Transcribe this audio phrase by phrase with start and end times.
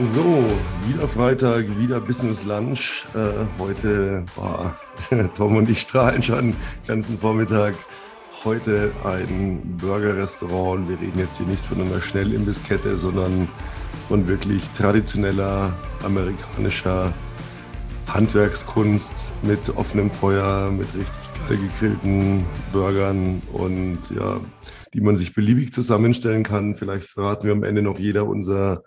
[0.00, 0.44] So,
[0.86, 3.04] wieder Freitag, wieder Business Lunch.
[3.16, 4.78] Äh, heute war
[5.36, 6.56] Tom und ich strahlen schon den
[6.86, 7.74] ganzen Vormittag.
[8.44, 10.88] Heute ein Burger-Restaurant.
[10.88, 13.48] Wir reden jetzt hier nicht von einer Schnellimbisskette, sondern
[14.06, 15.72] von wirklich traditioneller
[16.04, 17.12] amerikanischer
[18.06, 24.40] Handwerkskunst mit offenem Feuer, mit richtig geil gegrillten Burgern und ja,
[24.94, 26.76] die man sich beliebig zusammenstellen kann.
[26.76, 28.84] Vielleicht verraten wir am Ende noch jeder unser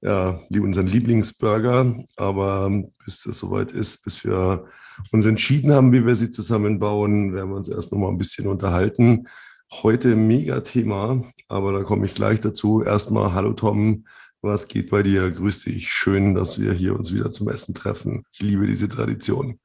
[0.00, 1.96] ja, unseren Lieblingsburger.
[2.16, 2.70] Aber
[3.04, 4.64] bis es soweit ist, bis wir
[5.12, 8.46] uns entschieden haben, wie wir sie zusammenbauen, werden wir uns erst noch mal ein bisschen
[8.46, 9.28] unterhalten.
[9.70, 12.82] Heute mega Thema, aber da komme ich gleich dazu.
[12.82, 14.06] Erstmal, hallo Tom,
[14.40, 15.30] was geht bei dir?
[15.30, 15.90] Grüß dich.
[15.92, 18.24] Schön, dass wir hier uns wieder zum Essen treffen.
[18.32, 19.60] Ich liebe diese Tradition.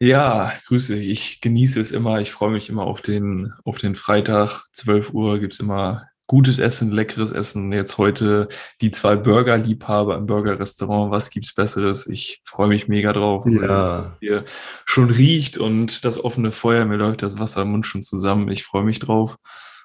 [0.00, 1.08] Ja, grüße dich.
[1.08, 2.20] Ich genieße es immer.
[2.20, 4.64] Ich freue mich immer auf den, auf den Freitag.
[4.72, 7.72] 12 Uhr gibt es immer gutes Essen, leckeres Essen.
[7.72, 8.48] Jetzt heute
[8.80, 11.10] die zwei Burger-Liebhaber im Burger-Restaurant.
[11.10, 12.06] Was gibt's Besseres?
[12.06, 13.44] Ich freue mich mega drauf.
[13.44, 14.16] Also ja.
[14.20, 14.44] Hier
[14.84, 18.48] schon riecht und das offene Feuer, mir läuft das Wasser im Mund schon zusammen.
[18.50, 19.36] Ich freue mich drauf.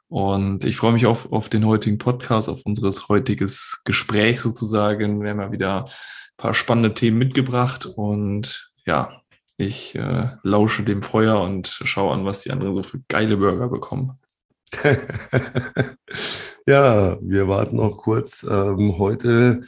[0.09, 5.21] Und ich freue mich auf, auf den heutigen Podcast, auf unseres heutiges Gespräch sozusagen.
[5.21, 5.91] Wir haben ja wieder ein
[6.37, 9.21] paar spannende Themen mitgebracht und ja,
[9.57, 13.67] ich äh, lausche dem Feuer und schaue an, was die anderen so für geile Burger
[13.67, 14.17] bekommen.
[16.65, 18.43] ja, wir warten noch kurz.
[18.43, 19.63] Ähm, heute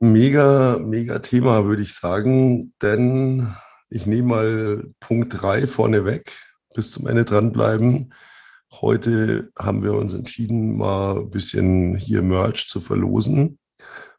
[0.00, 3.54] mega, mega Thema, würde ich sagen, denn
[3.90, 6.32] ich nehme mal Punkt 3 vorneweg,
[6.74, 8.14] bis zum Ende dranbleiben.
[8.72, 13.58] Heute haben wir uns entschieden, mal ein bisschen hier Merch zu verlosen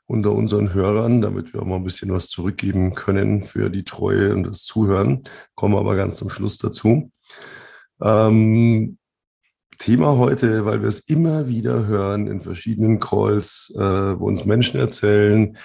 [0.05, 4.33] unter unseren Hörern, damit wir auch mal ein bisschen was zurückgeben können für die Treue
[4.33, 5.23] und das Zuhören.
[5.53, 7.11] Kommen wir aber ganz zum Schluss dazu.
[8.02, 8.98] Ähm,
[9.78, 13.80] Thema heute, weil wir es immer wieder hören in verschiedenen Calls, äh,
[14.20, 15.58] wo uns Menschen erzählen,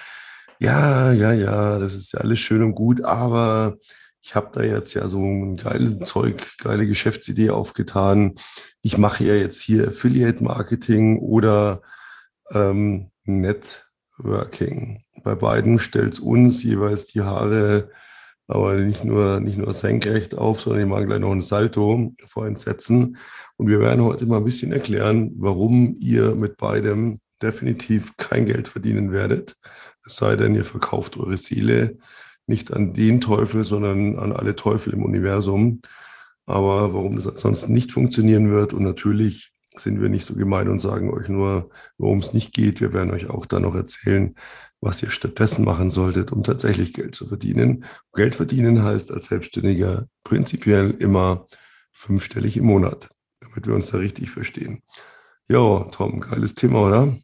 [0.59, 3.77] ja, ja, ja, das ist ja alles schön und gut, aber
[4.21, 8.35] ich habe da jetzt ja so ein geiles Zeug, geile Geschäftsidee aufgetan.
[8.81, 11.81] Ich mache ja jetzt hier Affiliate Marketing oder
[12.51, 15.03] ähm, Networking.
[15.23, 17.89] Bei beiden stellt es uns jeweils die Haare
[18.47, 22.45] aber nicht nur, nicht nur senkrecht auf, sondern ich mache gleich noch ein Salto vor
[22.45, 23.17] Entsetzen.
[23.57, 28.67] Und wir werden heute mal ein bisschen erklären, warum ihr mit beidem definitiv kein Geld
[28.67, 29.55] verdienen werdet.
[30.05, 31.97] Es sei denn, ihr verkauft eure Seele
[32.47, 35.81] nicht an den Teufel, sondern an alle Teufel im Universum.
[36.45, 40.79] Aber warum das ansonsten nicht funktionieren wird und natürlich sind wir nicht so gemein und
[40.79, 42.81] sagen euch nur, worum es nicht geht.
[42.81, 44.35] Wir werden euch auch dann noch erzählen,
[44.79, 47.85] was ihr stattdessen machen solltet, um tatsächlich Geld zu verdienen.
[48.13, 51.47] Geld verdienen heißt als Selbstständiger prinzipiell immer
[51.91, 53.09] fünfstellig im Monat,
[53.39, 54.81] damit wir uns da richtig verstehen.
[55.47, 57.15] Ja, Tom, geiles Thema, oder?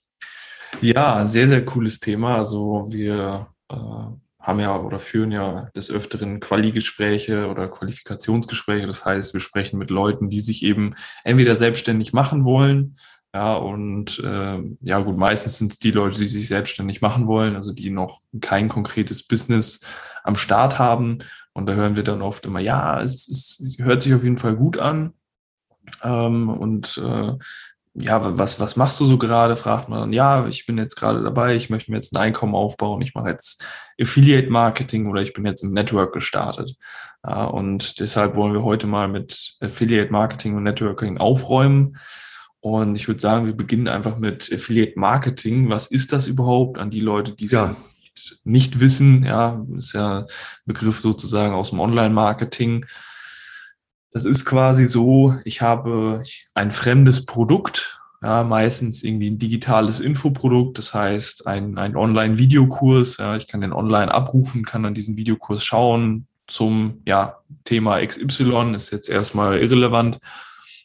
[0.82, 2.38] Ja, sehr, sehr cooles Thema.
[2.38, 8.88] Also wir äh, haben ja oder führen ja des Öfteren Quali-Gespräche oder Qualifikationsgespräche.
[8.88, 12.96] Das heißt, wir sprechen mit Leuten, die sich eben entweder selbstständig machen wollen
[13.34, 17.56] ja, und äh, ja gut, meistens sind es die Leute, die sich selbstständig machen wollen,
[17.56, 19.80] also die noch kein konkretes Business
[20.24, 21.20] am Start haben.
[21.54, 24.56] Und da hören wir dann oft immer, ja, es, es hört sich auf jeden Fall
[24.56, 25.14] gut an.
[26.04, 27.34] Ähm, und äh,
[27.94, 29.58] ja, was, was machst du so gerade?
[29.58, 32.56] Fragt man dann, ja, ich bin jetzt gerade dabei, ich möchte mir jetzt ein Einkommen
[32.56, 33.66] aufbauen, ich mache jetzt
[34.00, 36.76] Affiliate Marketing oder ich bin jetzt im Network gestartet.
[37.26, 41.98] Ja, und deshalb wollen wir heute mal mit Affiliate Marketing und Networking aufräumen.
[42.62, 45.70] Und ich würde sagen, wir beginnen einfach mit Affiliate Marketing.
[45.70, 47.76] Was ist das überhaupt an die Leute, die es ja.
[48.02, 49.24] nicht, nicht, wissen?
[49.24, 50.26] Ja, ist ja ein
[50.66, 52.86] Begriff sozusagen aus dem Online-Marketing.
[54.12, 56.22] Das ist quasi so, ich habe
[56.54, 63.18] ein fremdes Produkt, ja, meistens irgendwie ein digitales Infoprodukt, das heißt ein, ein Online-Videokurs.
[63.18, 68.76] Ja, ich kann den online abrufen, kann dann diesen Videokurs schauen zum ja, Thema XY,
[68.76, 70.20] ist jetzt erstmal irrelevant.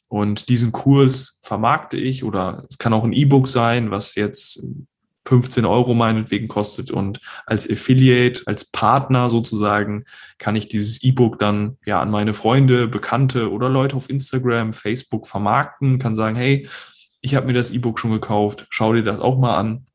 [0.08, 4.62] Und diesen Kurs vermarkte ich oder es kann auch ein E-Book sein, was jetzt
[5.26, 6.90] 15 Euro meinetwegen kostet.
[6.90, 10.04] Und als Affiliate, als Partner sozusagen,
[10.38, 15.26] kann ich dieses E-Book dann ja an meine Freunde, Bekannte oder Leute auf Instagram, Facebook
[15.26, 16.68] vermarkten, kann sagen, hey,
[17.20, 19.86] ich habe mir das E-Book schon gekauft, schau dir das auch mal an.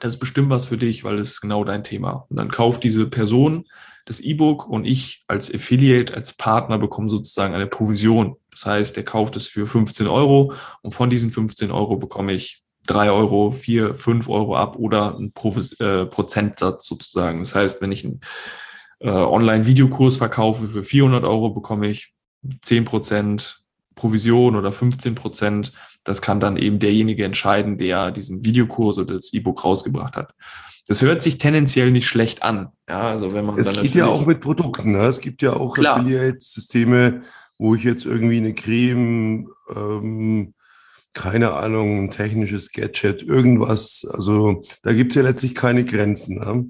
[0.00, 2.26] Das ist bestimmt was für dich, weil es genau dein Thema.
[2.28, 3.66] Und dann kauft diese Person
[4.06, 8.36] das E-Book und ich als Affiliate, als Partner bekomme sozusagen eine Provision.
[8.50, 10.52] Das heißt, der kauft es für 15 Euro
[10.82, 15.32] und von diesen 15 Euro bekomme ich 3 Euro, 4, 5 Euro ab oder einen
[15.32, 17.40] Provis äh, Prozentsatz sozusagen.
[17.40, 18.20] Das heißt, wenn ich einen
[19.00, 22.14] äh, Online-Videokurs verkaufe für 400 Euro, bekomme ich
[22.62, 23.64] 10 Prozent
[23.94, 25.72] Provision oder 15 Prozent.
[26.04, 30.34] Das kann dann eben derjenige entscheiden, der diesen Videokurs oder das E-Book rausgebracht hat.
[30.86, 32.68] das hört sich tendenziell nicht schlecht an.
[32.88, 34.92] Ja, also wenn man es geht ja auch mit Produkten.
[34.92, 35.06] Ne?
[35.06, 37.22] Es gibt ja auch Affiliate-Systeme,
[37.58, 40.53] wo ich jetzt irgendwie eine Creme, ähm,
[41.14, 44.06] keine Ahnung, ein technisches Gadget, irgendwas.
[44.10, 46.38] Also da gibt es ja letztlich keine Grenzen.
[46.38, 46.66] Ne?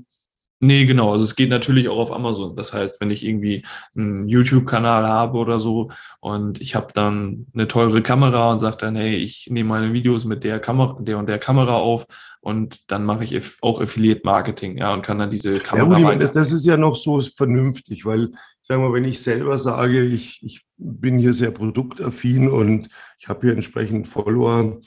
[0.61, 1.13] Nee, genau.
[1.13, 2.57] Also es geht natürlich auch auf Amazon.
[2.57, 3.65] Das heißt, wenn ich irgendwie
[3.95, 8.97] einen YouTube-Kanal habe oder so und ich habe dann eine teure Kamera und sage dann,
[8.97, 12.07] hey, ich nehme meine Videos mit der Kamera, der und der Kamera auf
[12.41, 15.99] und dann mache ich auch Affiliate-Marketing, ja, und kann dann diese Kamera.
[15.99, 18.33] Ja, gut, das ist ja noch so vernünftig, weil,
[18.65, 22.89] sagen wir, wenn ich selber sage, ich, ich bin hier sehr produktaffin und
[23.19, 24.81] ich habe hier entsprechend Follower,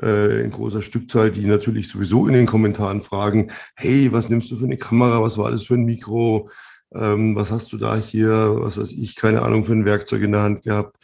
[0.00, 4.56] äh, in großer Stückzahl, die natürlich sowieso in den Kommentaren fragen, hey, was nimmst du
[4.56, 6.48] für eine Kamera, was war das für ein Mikro,
[6.94, 10.32] ähm, was hast du da hier, was weiß ich, keine Ahnung, für ein Werkzeug in
[10.32, 10.96] der Hand gehabt.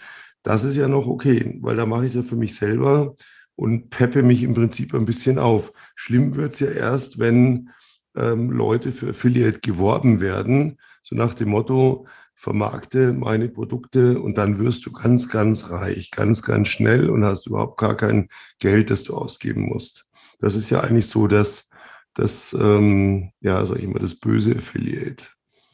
[0.43, 3.17] Das ist ja noch okay, weil da mache ich es ja für mich selber
[3.55, 5.73] und peppe mich im Prinzip ein bisschen auf.
[5.95, 7.69] Schlimm wird es ja erst, wenn
[8.17, 14.59] ähm, Leute für Affiliate geworben werden, so nach dem Motto, vermarkte meine Produkte und dann
[14.59, 18.29] wirst du ganz, ganz reich, ganz, ganz schnell und hast überhaupt gar kein
[18.59, 20.07] Geld, das du ausgeben musst.
[20.41, 21.71] Das ist ja eigentlich so dass
[22.15, 25.27] das ähm, ja, sag ich mal, das böse Affiliate.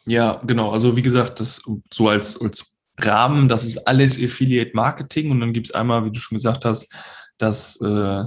[0.06, 0.71] Ja, genau.
[0.71, 1.62] Also wie gesagt, das
[1.93, 6.11] so als, als Rahmen, das ist alles Affiliate Marketing und dann gibt es einmal, wie
[6.11, 6.94] du schon gesagt hast,
[7.38, 8.25] das, äh,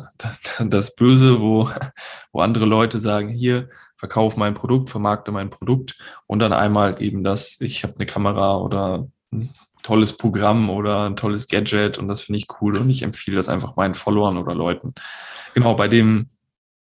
[0.65, 1.69] das Böse, wo,
[2.31, 3.69] wo andere Leute sagen, hier,
[4.03, 5.97] verkaufe mein Produkt, vermarkte mein Produkt
[6.27, 11.15] und dann einmal eben das, ich habe eine Kamera oder ein tolles Programm oder ein
[11.15, 14.55] tolles Gadget und das finde ich cool und ich empfehle das einfach meinen Followern oder
[14.55, 14.93] Leuten.
[15.53, 16.31] Genau, bei dem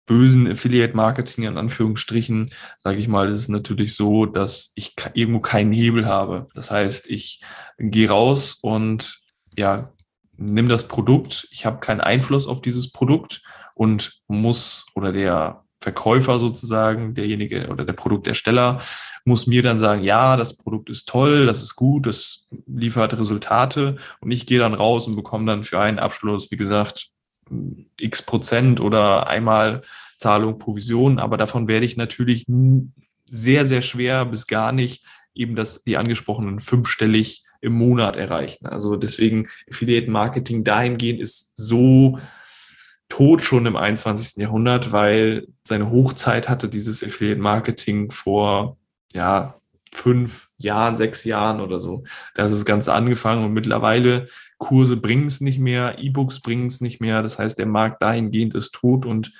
[0.04, 5.72] bösen Affiliate-Marketing in Anführungsstrichen, sage ich mal, ist es natürlich so, dass ich irgendwo keinen
[5.72, 6.48] Hebel habe.
[6.54, 7.40] Das heißt, ich
[7.78, 9.22] gehe raus und
[9.56, 9.90] ja,
[10.36, 13.40] nimm das Produkt, ich habe keinen Einfluss auf dieses Produkt
[13.74, 18.78] und muss oder der Verkäufer sozusagen, derjenige oder der Produktersteller,
[19.24, 23.96] muss mir dann sagen, ja, das Produkt ist toll, das ist gut, das liefert Resultate
[24.18, 27.10] und ich gehe dann raus und bekomme dann für einen Abschluss, wie gesagt,
[28.00, 29.82] x Prozent oder einmal
[30.16, 32.44] Zahlung, Provision, aber davon werde ich natürlich
[33.30, 35.04] sehr, sehr schwer bis gar nicht
[35.36, 38.66] eben das, die angesprochenen fünfstellig im Monat erreichen.
[38.66, 42.18] Also deswegen Affiliate Marketing dahingehend ist so
[43.08, 44.42] tot schon im 21.
[44.42, 48.76] Jahrhundert, weil seine Hochzeit hatte dieses Affiliate Marketing vor,
[49.12, 49.54] ja,
[49.92, 52.04] fünf Jahren, sechs Jahren oder so.
[52.34, 54.26] Da ist das Ganze angefangen und mittlerweile
[54.58, 57.22] Kurse bringen es nicht mehr, E-Books bringen es nicht mehr.
[57.22, 59.32] Das heißt, der Markt dahingehend ist tot und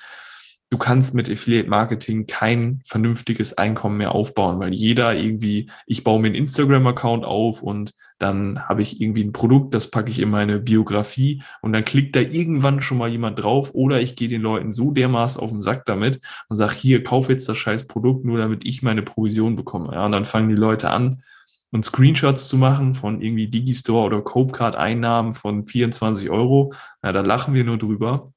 [0.69, 6.19] du kannst mit Affiliate Marketing kein vernünftiges Einkommen mehr aufbauen, weil jeder irgendwie, ich baue
[6.19, 10.29] mir einen Instagram-Account auf und dann habe ich irgendwie ein Produkt, das packe ich in
[10.29, 14.41] meine Biografie und dann klickt da irgendwann schon mal jemand drauf oder ich gehe den
[14.41, 16.19] Leuten so dermaßen auf den Sack damit
[16.49, 19.93] und sage, hier, kauf jetzt das scheiß Produkt, nur damit ich meine Provision bekomme.
[19.93, 21.21] Ja, und dann fangen die Leute an,
[21.69, 26.73] und Screenshots zu machen von irgendwie Digistore oder Copecard-Einnahmen von 24 Euro.
[27.03, 28.31] Ja, da lachen wir nur drüber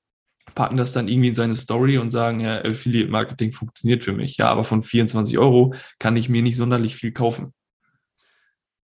[0.54, 4.36] packen das dann irgendwie in seine Story und sagen, ja, Affiliate Marketing funktioniert für mich.
[4.36, 7.52] Ja, aber von 24 Euro kann ich mir nicht sonderlich viel kaufen.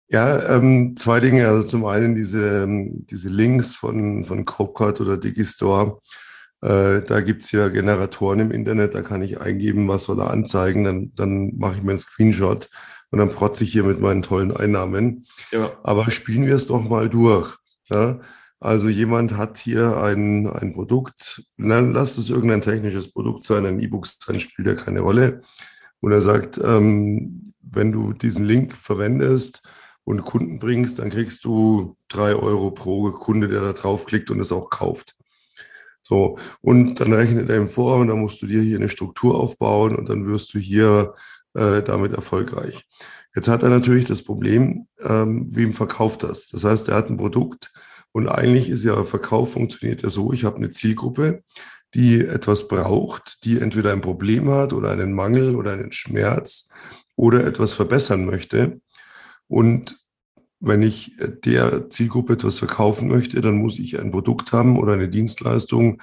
[0.08, 1.48] Ja, ähm, zwei Dinge.
[1.48, 6.00] Also zum einen diese, ähm, diese Links von, von Copecard oder Digistore.
[6.60, 10.30] Äh, da gibt es ja Generatoren im Internet, da kann ich eingeben, was soll er
[10.30, 12.70] anzeigen, dann, dann mache ich mir einen Screenshot
[13.10, 15.26] und dann protze ich hier mit meinen tollen Einnahmen.
[15.52, 15.72] Ja.
[15.82, 17.56] Aber spielen wir es doch mal durch.
[17.90, 18.20] Ja?
[18.64, 23.78] Also jemand hat hier ein, ein Produkt, dann lass es irgendein technisches Produkt sein, ein
[23.78, 25.42] E-Book sein, spielt ja keine Rolle.
[26.00, 29.60] Und er sagt, ähm, wenn du diesen Link verwendest
[30.04, 34.50] und Kunden bringst, dann kriegst du drei Euro pro Kunde, der da draufklickt und es
[34.50, 35.14] auch kauft.
[36.00, 39.38] So, und dann rechnet er ihm vor und dann musst du dir hier eine Struktur
[39.38, 41.14] aufbauen und dann wirst du hier
[41.52, 42.86] äh, damit erfolgreich.
[43.34, 46.48] Jetzt hat er natürlich das Problem, ähm, wem verkauft das?
[46.48, 47.70] Das heißt, er hat ein Produkt,
[48.14, 51.42] und eigentlich ist ja Verkauf funktioniert ja so, ich habe eine Zielgruppe,
[51.94, 56.70] die etwas braucht, die entweder ein Problem hat oder einen Mangel oder einen Schmerz
[57.16, 58.80] oder etwas verbessern möchte.
[59.48, 59.98] Und
[60.60, 65.08] wenn ich der Zielgruppe etwas verkaufen möchte, dann muss ich ein Produkt haben oder eine
[65.08, 66.00] Dienstleistung,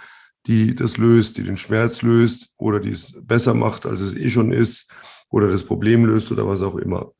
[0.47, 4.29] die das löst, die den Schmerz löst oder die es besser macht, als es eh
[4.29, 4.91] schon ist
[5.29, 7.13] oder das Problem löst oder was auch immer.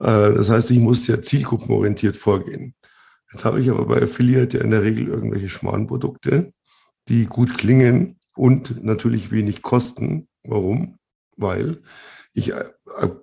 [0.00, 2.74] Äh, das heißt, ich muss sehr zielgruppenorientiert vorgehen.
[3.32, 6.52] Jetzt habe ich aber bei Affiliate ja in der Regel irgendwelche Schmarrnprodukte,
[7.08, 10.28] die gut klingen und natürlich wenig kosten.
[10.44, 10.98] Warum?
[11.36, 11.82] Weil
[12.34, 12.52] ich,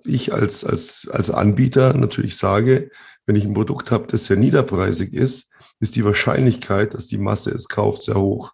[0.04, 2.90] ich als, als, als Anbieter natürlich sage,
[3.26, 7.50] wenn ich ein Produkt habe, das sehr niederpreisig ist, ist die Wahrscheinlichkeit, dass die Masse
[7.50, 8.52] es kauft, sehr hoch.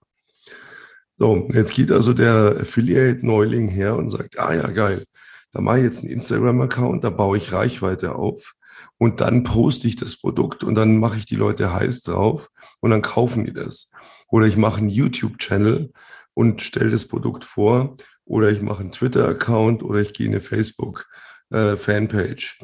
[1.19, 5.07] So, jetzt geht also der Affiliate-Neuling her und sagt, ah ja, geil,
[5.53, 8.56] da mache ich jetzt einen Instagram-Account, da baue ich Reichweite auf
[8.99, 12.91] und dann poste ich das Produkt und dann mache ich die Leute heiß drauf und
[12.91, 13.93] dann kaufen die das.
[14.29, 15.93] Oder ich mache einen YouTube-Channel
[16.35, 20.41] und stelle das Produkt vor oder ich mache einen Twitter-Account oder ich gehe in eine
[20.41, 22.59] Facebook-Fanpage.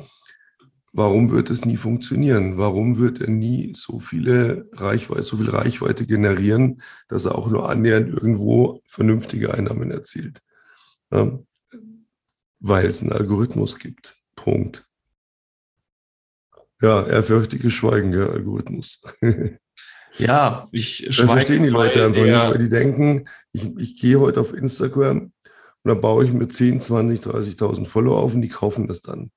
[0.94, 2.58] Warum wird es nie funktionieren?
[2.58, 7.70] Warum wird er nie so viele Reichweite, so viel Reichweite generieren, dass er auch nur
[7.70, 10.42] annähernd irgendwo vernünftige Einnahmen erzielt?
[11.10, 11.38] Ja,
[12.60, 14.14] weil es einen Algorithmus gibt.
[14.36, 14.86] Punkt.
[16.82, 19.02] Ja, ehrfürchtiges Schweigen, der Algorithmus.
[20.18, 24.42] Ja, ich Das verstehen die Leute einfach nicht, weil die denken, ich, ich gehe heute
[24.42, 28.88] auf Instagram und dann baue ich mir 10, 20, 30.000 Follower auf und die kaufen
[28.88, 29.30] das dann.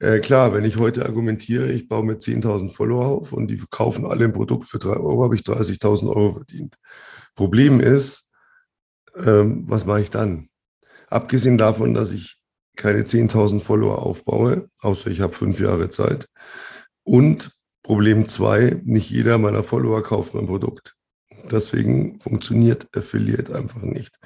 [0.00, 4.04] Äh, klar, wenn ich heute argumentiere, ich baue mir 10.000 Follower auf und die kaufen
[4.04, 6.76] alle ein Produkt für 3 Euro, habe ich 30.000 Euro verdient.
[7.36, 8.32] Problem ist,
[9.16, 10.48] ähm, was mache ich dann?
[11.08, 12.43] Abgesehen davon, dass ich
[12.76, 16.28] keine 10.000 Follower aufbaue, außer ich habe fünf Jahre Zeit.
[17.02, 17.52] Und
[17.82, 20.96] Problem zwei, nicht jeder meiner Follower kauft mein Produkt.
[21.50, 24.18] Deswegen funktioniert Affiliate einfach nicht.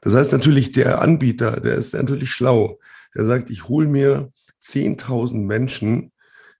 [0.00, 2.80] Das heißt natürlich, der Anbieter, der ist natürlich schlau.
[3.14, 4.32] Der sagt, ich hole mir
[4.62, 6.12] 10.000 Menschen,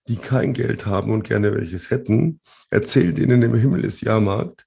[0.07, 4.65] die kein Geld haben und gerne welches hätten, erzählt ihnen im Himmel ist Jahrmarkt.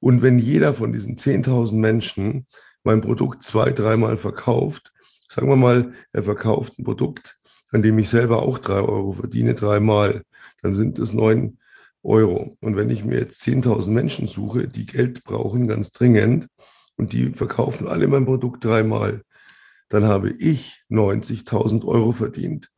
[0.00, 2.46] Und wenn jeder von diesen 10.000 Menschen
[2.82, 4.92] mein Produkt zwei, dreimal verkauft,
[5.30, 7.38] sagen wir mal, er verkauft ein Produkt,
[7.70, 10.22] an dem ich selber auch drei Euro verdiene, dreimal,
[10.60, 11.58] dann sind es neun
[12.02, 12.56] Euro.
[12.60, 16.48] Und wenn ich mir jetzt 10.000 Menschen suche, die Geld brauchen, ganz dringend,
[16.96, 19.22] und die verkaufen alle mein Produkt dreimal,
[19.88, 22.68] dann habe ich 90.000 Euro verdient.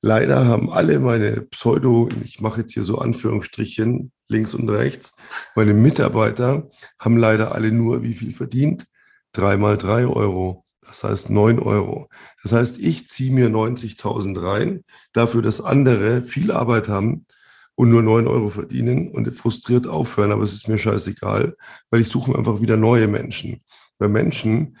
[0.00, 5.14] Leider haben alle meine Pseudo, ich mache jetzt hier so Anführungsstrichen links und rechts,
[5.54, 6.68] meine Mitarbeiter
[6.98, 8.86] haben leider alle nur wie viel verdient?
[9.32, 10.61] Dreimal drei Euro.
[10.84, 12.08] Das heißt neun Euro.
[12.42, 17.26] Das heißt, ich ziehe mir 90.000 rein, dafür, dass andere viel Arbeit haben
[17.74, 20.32] und nur neun Euro verdienen und frustriert aufhören.
[20.32, 21.56] Aber es ist mir scheißegal,
[21.90, 23.62] weil ich suche mir einfach wieder neue Menschen.
[23.98, 24.76] Weil Menschen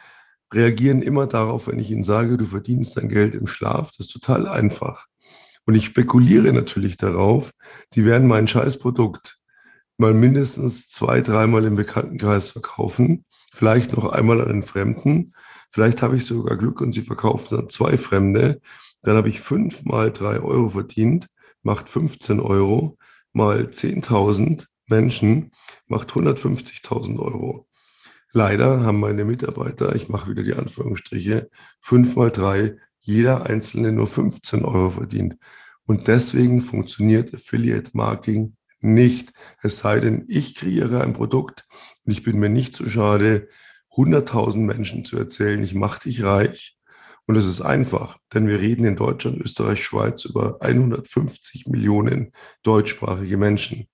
[0.52, 3.90] reagieren immer darauf, wenn ich ihnen sage, du verdienst dein Geld im Schlaf.
[3.96, 5.06] Das ist total einfach.
[5.64, 7.52] Und ich spekuliere natürlich darauf,
[7.94, 9.38] die werden mein Scheißprodukt
[9.96, 15.32] mal mindestens zwei, dreimal im Bekanntenkreis verkaufen, vielleicht noch einmal an den Fremden.
[15.72, 18.60] Vielleicht habe ich sogar Glück und sie verkaufen dann zwei Fremde.
[19.02, 21.28] Dann habe ich fünf mal drei Euro verdient,
[21.62, 22.98] macht 15 Euro,
[23.32, 25.52] mal 10.000 Menschen,
[25.86, 27.66] macht 150.000 Euro.
[28.32, 31.48] Leider haben meine Mitarbeiter, ich mache wieder die Anführungsstriche,
[31.80, 35.36] fünf mal drei, jeder einzelne nur 15 Euro verdient.
[35.86, 39.32] Und deswegen funktioniert Affiliate Marketing nicht.
[39.62, 41.66] Es sei denn, ich kreiere ein Produkt
[42.04, 43.48] und ich bin mir nicht so schade,
[43.96, 46.76] 100.000 Menschen zu erzählen, ich mache dich reich.
[47.26, 52.32] Und es ist einfach, denn wir reden in Deutschland, Österreich, Schweiz über 150 Millionen
[52.62, 53.86] deutschsprachige Menschen.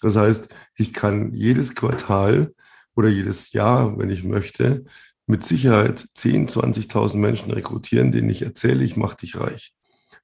[0.00, 2.54] Das heißt, ich kann jedes Quartal
[2.94, 4.84] oder jedes Jahr, wenn ich möchte,
[5.26, 9.74] mit Sicherheit 10, 20.000 Menschen rekrutieren, denen ich erzähle, ich mache dich reich.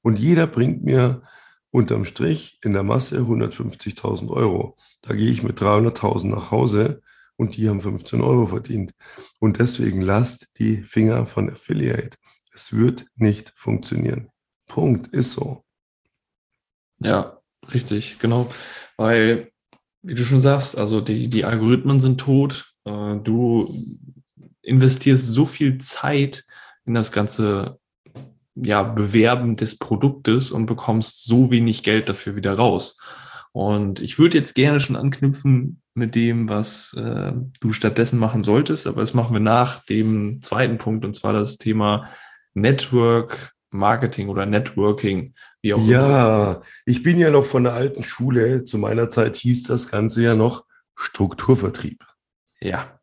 [0.03, 1.23] Und jeder bringt mir
[1.71, 4.77] unterm Strich in der Masse 150.000 Euro.
[5.01, 7.03] Da gehe ich mit 300.000 nach Hause
[7.37, 8.93] und die haben 15 Euro verdient.
[9.41, 12.17] Und deswegen lasst die Finger von Affiliate.
[12.53, 14.29] Es wird nicht funktionieren.
[14.67, 15.65] Punkt, ist so.
[16.99, 17.41] Ja,
[17.73, 18.51] richtig, genau.
[18.97, 19.53] Weil
[20.03, 22.75] wie du schon sagst, also die, die Algorithmen sind tot.
[22.85, 23.73] Äh, du
[24.63, 26.45] investierst so viel Zeit
[26.85, 27.79] in das ganze
[28.55, 32.99] ja, Bewerben des Produktes und bekommst so wenig Geld dafür wieder raus.
[33.53, 38.87] Und ich würde jetzt gerne schon anknüpfen mit dem, was äh, du stattdessen machen solltest,
[38.87, 42.09] aber das machen wir nach dem zweiten Punkt, und zwar das Thema
[42.55, 46.63] Network Marketing oder Networking, wie auch ja, immer.
[46.85, 48.65] ich bin ja noch von der alten Schule.
[48.65, 52.05] Zu meiner Zeit hieß das Ganze ja noch Strukturvertrieb.
[52.61, 53.01] Ja,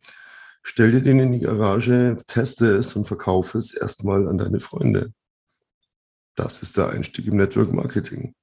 [0.69, 5.15] stell dir den in die Garage, teste es und verkaufe es erstmal an deine Freunde.
[6.37, 8.35] Das ist der Einstieg im Network Marketing.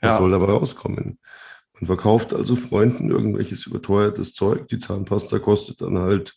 [0.00, 0.18] Was ja.
[0.18, 1.18] soll dabei rauskommen?
[1.74, 4.68] Man verkauft also Freunden irgendwelches überteuertes Zeug.
[4.68, 6.36] Die Zahnpasta kostet dann halt,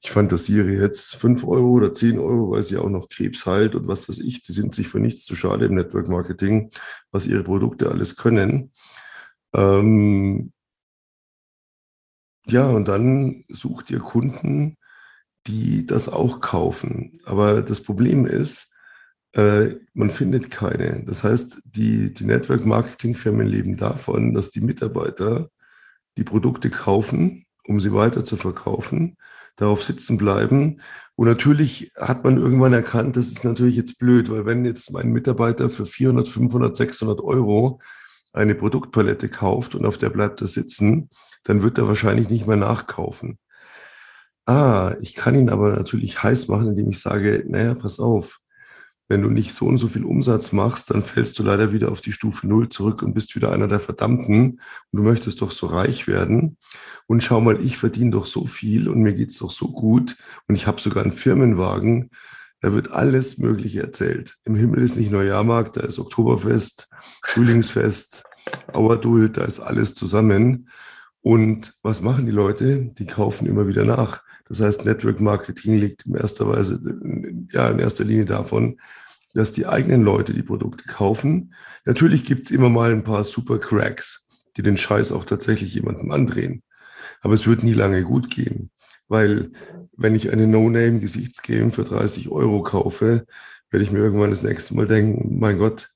[0.00, 3.86] ich fantasiere jetzt 5 Euro oder 10 Euro, weil sie auch noch Krebs heilt und
[3.86, 4.42] was weiß ich.
[4.42, 6.70] Die sind sich für nichts zu schade im Network Marketing,
[7.12, 8.72] was ihre Produkte alles können.
[9.54, 10.52] Ähm
[12.50, 14.76] ja, und dann sucht ihr Kunden,
[15.46, 17.20] die das auch kaufen.
[17.24, 18.74] Aber das Problem ist,
[19.32, 21.02] äh, man findet keine.
[21.04, 25.50] Das heißt, die, die Network-Marketing-Firmen leben davon, dass die Mitarbeiter
[26.16, 29.16] die Produkte kaufen, um sie weiter zu verkaufen,
[29.56, 30.80] darauf sitzen bleiben.
[31.14, 35.10] Und natürlich hat man irgendwann erkannt, das ist natürlich jetzt blöd, weil wenn jetzt mein
[35.10, 37.80] Mitarbeiter für 400, 500, 600 Euro
[38.32, 41.10] eine Produktpalette kauft und auf der bleibt er sitzen,
[41.48, 43.38] dann wird er wahrscheinlich nicht mehr nachkaufen.
[44.44, 48.40] Ah, ich kann ihn aber natürlich heiß machen, indem ich sage, naja, pass auf,
[49.08, 52.02] wenn du nicht so und so viel Umsatz machst, dann fällst du leider wieder auf
[52.02, 54.60] die Stufe Null zurück und bist wieder einer der Verdammten.
[54.90, 56.58] Und du möchtest doch so reich werden.
[57.06, 60.16] Und schau mal, ich verdiene doch so viel und mir geht's doch so gut.
[60.48, 62.10] Und ich habe sogar einen Firmenwagen.
[62.60, 64.36] Da wird alles Mögliche erzählt.
[64.44, 66.90] Im Himmel ist nicht nur Jahrmarkt, da ist Oktoberfest,
[67.22, 68.24] Frühlingsfest,
[68.74, 70.68] Auerduld, da ist alles zusammen.
[71.22, 72.92] Und was machen die Leute?
[72.98, 74.22] Die kaufen immer wieder nach.
[74.48, 76.80] Das heißt, Network Marketing liegt in erster Weise,
[77.52, 78.78] ja, in erster Linie davon,
[79.34, 81.54] dass die eigenen Leute die Produkte kaufen.
[81.84, 86.10] Natürlich gibt es immer mal ein paar Super Cracks, die den Scheiß auch tatsächlich jemandem
[86.10, 86.62] andrehen.
[87.20, 88.70] Aber es wird nie lange gut gehen,
[89.08, 89.50] weil
[89.96, 93.26] wenn ich eine No-Name-Gesichtscreme für 30 Euro kaufe,
[93.70, 95.90] werde ich mir irgendwann das nächste Mal denken, mein Gott,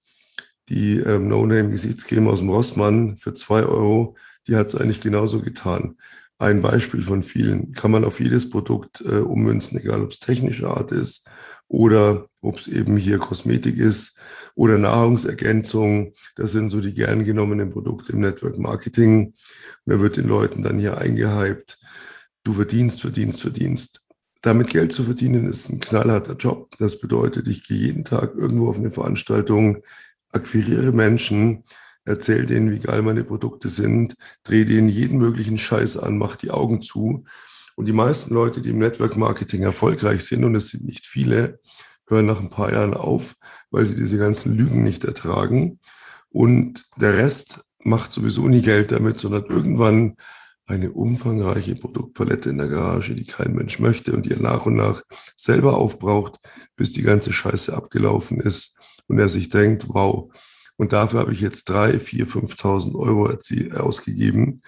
[0.69, 5.97] die ähm, No-Name-Gesichtscreme aus dem Rossmann für 2 Euro, die hat es eigentlich genauso getan
[6.43, 7.73] ein Beispiel von vielen.
[7.73, 11.29] Kann man auf jedes Produkt äh, ummünzen, egal ob es technische Art ist
[11.69, 14.21] oder ob es eben hier Kosmetik ist
[14.57, 16.15] oder Nahrungsergänzung.
[16.35, 19.35] Das sind so die gern genommenen Produkte im Network Marketing.
[19.87, 21.79] Da wird den Leuten dann hier eingehypt.
[22.43, 24.01] Du verdienst, verdienst, verdienst.
[24.43, 26.75] Damit Geld zu verdienen ist ein knallharter Job.
[26.79, 29.85] Das bedeutet, ich gehe jeden Tag irgendwo auf eine Veranstaltung,
[30.33, 31.63] akquiriere Menschen,
[32.05, 36.51] erzähl denen, wie geil meine Produkte sind, drehe denen jeden möglichen Scheiß an, mach die
[36.51, 37.25] Augen zu.
[37.77, 41.61] Und die meisten Leute, die im Network Marketing erfolgreich sind, und es sind nicht viele,
[42.09, 43.37] hören nach ein paar Jahren auf,
[43.71, 45.81] weil sie diese ganzen Lügen nicht ertragen.
[46.29, 50.17] Und der Rest macht sowieso nie Geld damit, sondern irgendwann
[50.67, 54.75] eine umfangreiche Produktpalette in der Garage, die kein Mensch möchte und die er nach und
[54.75, 55.03] nach
[55.37, 56.38] selber aufbraucht,
[56.77, 60.33] bis die ganze Scheiße abgelaufen ist und er sich denkt, wow,
[60.77, 63.31] und dafür habe ich jetzt drei, vier, 5.000 Euro
[63.79, 64.63] ausgegeben.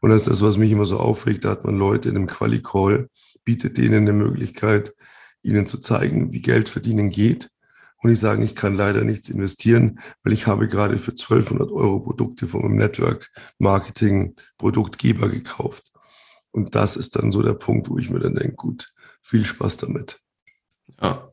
[0.00, 1.44] Und das ist das, was mich immer so aufregt.
[1.44, 3.08] Da hat man Leute in einem Quali-Call,
[3.44, 4.94] bietet denen eine Möglichkeit,
[5.42, 7.50] ihnen zu zeigen, wie Geld verdienen geht.
[8.00, 11.98] Und die sagen, ich kann leider nichts investieren, weil ich habe gerade für 1200 Euro
[11.98, 15.90] Produkte von meinem Network Marketing Produktgeber gekauft.
[16.52, 19.78] Und das ist dann so der Punkt, wo ich mir dann denke, gut, viel Spaß
[19.78, 20.20] damit.
[21.02, 21.32] Ja,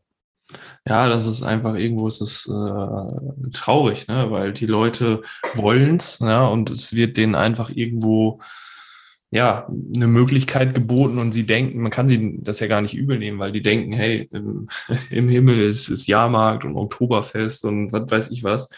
[0.88, 4.28] ja, das ist einfach irgendwo ist es äh, traurig, ne?
[4.30, 5.22] weil die Leute
[5.54, 8.39] wollen's, ja, und es wird denen einfach irgendwo
[9.32, 13.20] ja eine Möglichkeit geboten und sie denken, man kann sie das ja gar nicht übel
[13.20, 14.68] nehmen, weil die denken, hey, im,
[15.10, 18.70] im Himmel ist, ist Jahrmarkt und Oktoberfest und was weiß ich was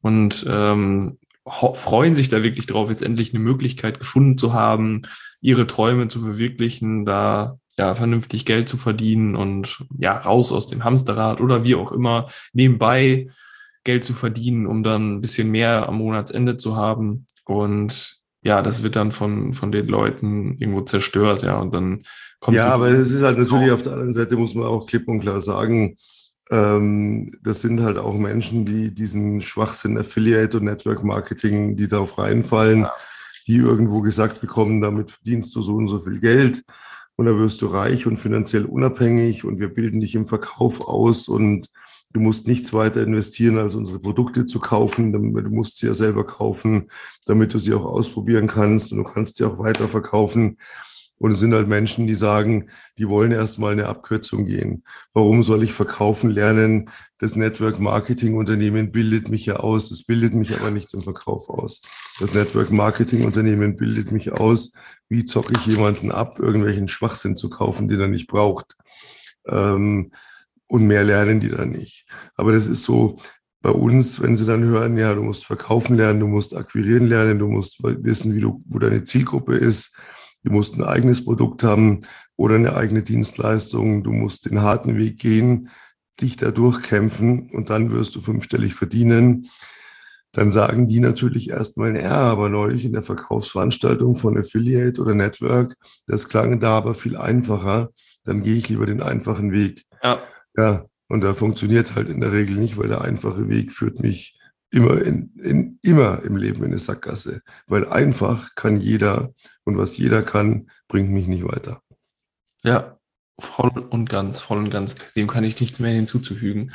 [0.00, 5.02] und ähm, freuen sich da wirklich drauf, jetzt endlich eine Möglichkeit gefunden zu haben,
[5.40, 10.84] ihre Träume zu verwirklichen, da ja, vernünftig Geld zu verdienen und ja, raus aus dem
[10.84, 13.28] Hamsterrad oder wie auch immer, nebenbei
[13.84, 17.26] Geld zu verdienen, um dann ein bisschen mehr am Monatsende zu haben.
[17.44, 22.02] Und ja, das wird dann von, von den Leuten irgendwo zerstört, ja, und dann
[22.40, 25.08] kommt Ja, aber es ist halt natürlich auf der anderen Seite, muss man auch klipp
[25.08, 25.96] und klar sagen,
[26.50, 32.18] ähm, das sind halt auch Menschen, die diesen Schwachsinn Affiliate und Network Marketing, die darauf
[32.18, 32.92] reinfallen, ja.
[33.46, 36.62] die irgendwo gesagt bekommen, damit verdienst du so und so viel Geld
[37.22, 41.28] und da wirst du reich und finanziell unabhängig und wir bilden dich im Verkauf aus
[41.28, 41.68] und
[42.12, 45.12] du musst nichts weiter investieren, als unsere Produkte zu kaufen.
[45.12, 46.90] Du musst sie ja selber kaufen,
[47.24, 50.58] damit du sie auch ausprobieren kannst und du kannst sie auch weiter verkaufen.
[51.18, 54.82] Und es sind halt Menschen, die sagen, die wollen erstmal eine Abkürzung gehen.
[55.12, 56.90] Warum soll ich verkaufen lernen?
[57.18, 59.92] Das Network Marketing Unternehmen bildet mich ja aus.
[59.92, 61.82] Es bildet mich aber nicht im Verkauf aus.
[62.18, 64.72] Das Network Marketing Unternehmen bildet mich aus.
[65.12, 68.74] Wie zocke ich jemanden ab, irgendwelchen Schwachsinn zu kaufen, den er nicht braucht?
[69.46, 70.12] Ähm,
[70.66, 72.06] und mehr lernen die dann nicht.
[72.34, 73.18] Aber das ist so,
[73.60, 77.38] bei uns, wenn sie dann hören, ja, du musst verkaufen lernen, du musst akquirieren lernen,
[77.38, 79.96] du musst wissen, wie du, wo deine Zielgruppe ist,
[80.44, 82.02] Du musst ein eigenes Produkt haben
[82.36, 84.02] oder eine eigene Dienstleistung.
[84.02, 85.70] Du musst den harten Weg gehen,
[86.20, 89.48] dich da durchkämpfen und dann wirst du fünfstellig verdienen.
[90.32, 95.76] Dann sagen die natürlich erstmal, ja, aber neulich in der Verkaufsveranstaltung von Affiliate oder Network,
[96.06, 97.90] das klang da aber viel einfacher.
[98.24, 99.84] Dann gehe ich lieber den einfachen Weg.
[100.02, 100.22] Ja.
[100.56, 104.38] Ja, und da funktioniert halt in der Regel nicht, weil der einfache Weg führt mich
[104.70, 107.42] immer, in, in, immer im Leben in eine Sackgasse.
[107.66, 111.82] Weil einfach kann jeder und was jeder kann, bringt mich nicht weiter.
[112.64, 112.98] Ja,
[113.42, 114.96] voll und ganz, voll und ganz.
[115.16, 116.72] Dem kann ich nichts mehr hinzuzufügen.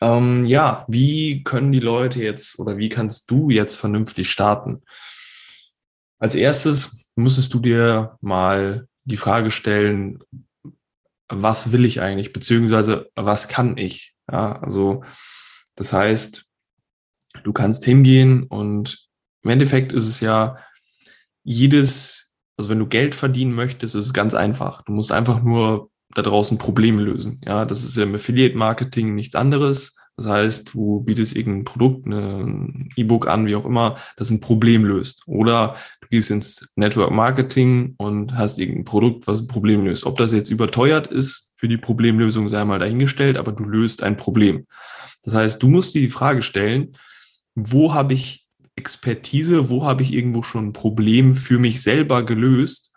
[0.00, 4.82] Ähm, ja, wie können die Leute jetzt oder wie kannst du jetzt vernünftig starten?
[6.18, 10.20] Als erstes müsstest du dir mal die Frage stellen,
[11.28, 14.14] was will ich eigentlich, beziehungsweise was kann ich?
[14.30, 15.02] Ja, also
[15.74, 16.50] das heißt,
[17.44, 19.08] Du kannst hingehen und
[19.42, 20.58] im Endeffekt ist es ja
[21.42, 24.82] jedes, also wenn du Geld verdienen möchtest, ist es ganz einfach.
[24.82, 27.40] Du musst einfach nur da draußen Probleme lösen.
[27.44, 29.96] Ja, das ist ja im Affiliate Marketing nichts anderes.
[30.16, 34.84] Das heißt, du bietest irgendein Produkt, ein E-Book an, wie auch immer, das ein Problem
[34.84, 35.22] löst.
[35.26, 40.04] Oder du gehst ins Network Marketing und hast irgendein Produkt, was ein Problem löst.
[40.04, 44.16] Ob das jetzt überteuert ist für die Problemlösung, sei mal dahingestellt, aber du löst ein
[44.16, 44.66] Problem.
[45.22, 46.92] Das heißt, du musst dir die Frage stellen,
[47.54, 48.46] wo habe ich
[48.76, 52.92] Expertise, wo habe ich irgendwo schon ein Problem für mich selber gelöst.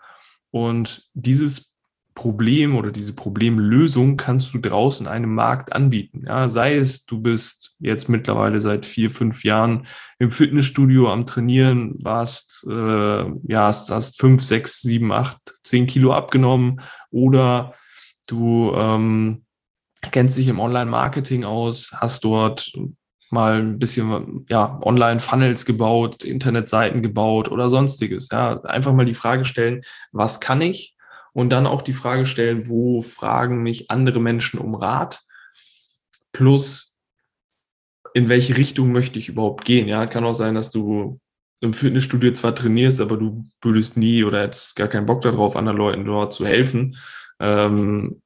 [0.51, 1.72] Und dieses
[2.15, 6.23] Problem oder diese Problemlösung kannst du draußen einem Markt anbieten.
[6.27, 9.87] Ja, sei es, du bist jetzt mittlerweile seit vier, fünf Jahren
[10.19, 16.13] im Fitnessstudio am Trainieren, warst, äh, ja, hast, hast fünf, sechs, sieben, acht, zehn Kilo
[16.13, 17.73] abgenommen oder
[18.27, 19.45] du ähm,
[20.11, 22.71] kennst dich im Online-Marketing aus, hast dort
[23.31, 28.29] mal ein bisschen ja, Online-Funnels gebaut, Internetseiten gebaut oder sonstiges.
[28.31, 30.95] Ja, einfach mal die Frage stellen, was kann ich?
[31.33, 35.23] Und dann auch die Frage stellen, wo fragen mich andere Menschen um Rat?
[36.31, 36.99] Plus,
[38.13, 39.87] in welche Richtung möchte ich überhaupt gehen?
[39.87, 41.19] Ja, kann auch sein, dass du
[41.59, 45.77] im Fitnessstudio zwar trainierst, aber du würdest nie oder jetzt gar keinen Bock darauf, anderen
[45.77, 46.97] Leuten dort zu helfen,
[47.39, 48.21] ähm,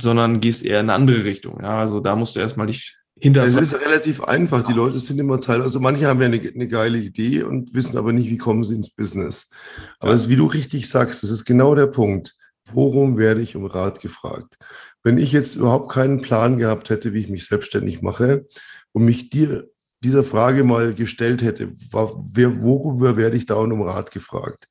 [0.00, 1.60] sondern gehst eher in eine andere Richtung.
[1.62, 4.64] Ja, also da musst du erstmal dich es ist relativ einfach.
[4.64, 5.60] Die Leute sind immer Teil.
[5.60, 8.74] Also manche haben ja eine, eine geile Idee und wissen aber nicht, wie kommen sie
[8.74, 9.50] ins Business.
[9.98, 10.28] Aber ja.
[10.28, 12.34] wie du richtig sagst, das ist genau der Punkt.
[12.72, 14.58] Worum werde ich um Rat gefragt?
[15.02, 18.46] Wenn ich jetzt überhaupt keinen Plan gehabt hätte, wie ich mich selbstständig mache
[18.92, 19.68] und mich dir
[20.02, 24.68] dieser Frage mal gestellt hätte, worüber werde ich da um Rat gefragt?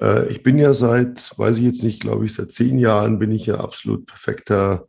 [0.00, 3.32] Äh, ich bin ja seit, weiß ich jetzt nicht, glaube ich, seit zehn Jahren bin
[3.32, 4.86] ich ja absolut perfekter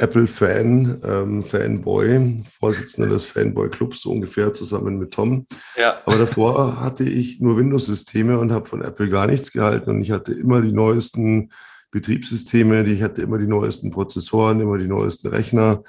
[0.00, 5.46] Apple-Fan, ähm, Fanboy, Vorsitzender des Fanboy-Clubs, so ungefähr zusammen mit Tom.
[5.76, 6.00] Ja.
[6.06, 9.90] Aber davor hatte ich nur Windows-Systeme und habe von Apple gar nichts gehalten.
[9.90, 11.50] Und ich hatte immer die neuesten
[11.90, 15.82] Betriebssysteme, ich hatte immer die neuesten Prozessoren, immer die neuesten Rechner.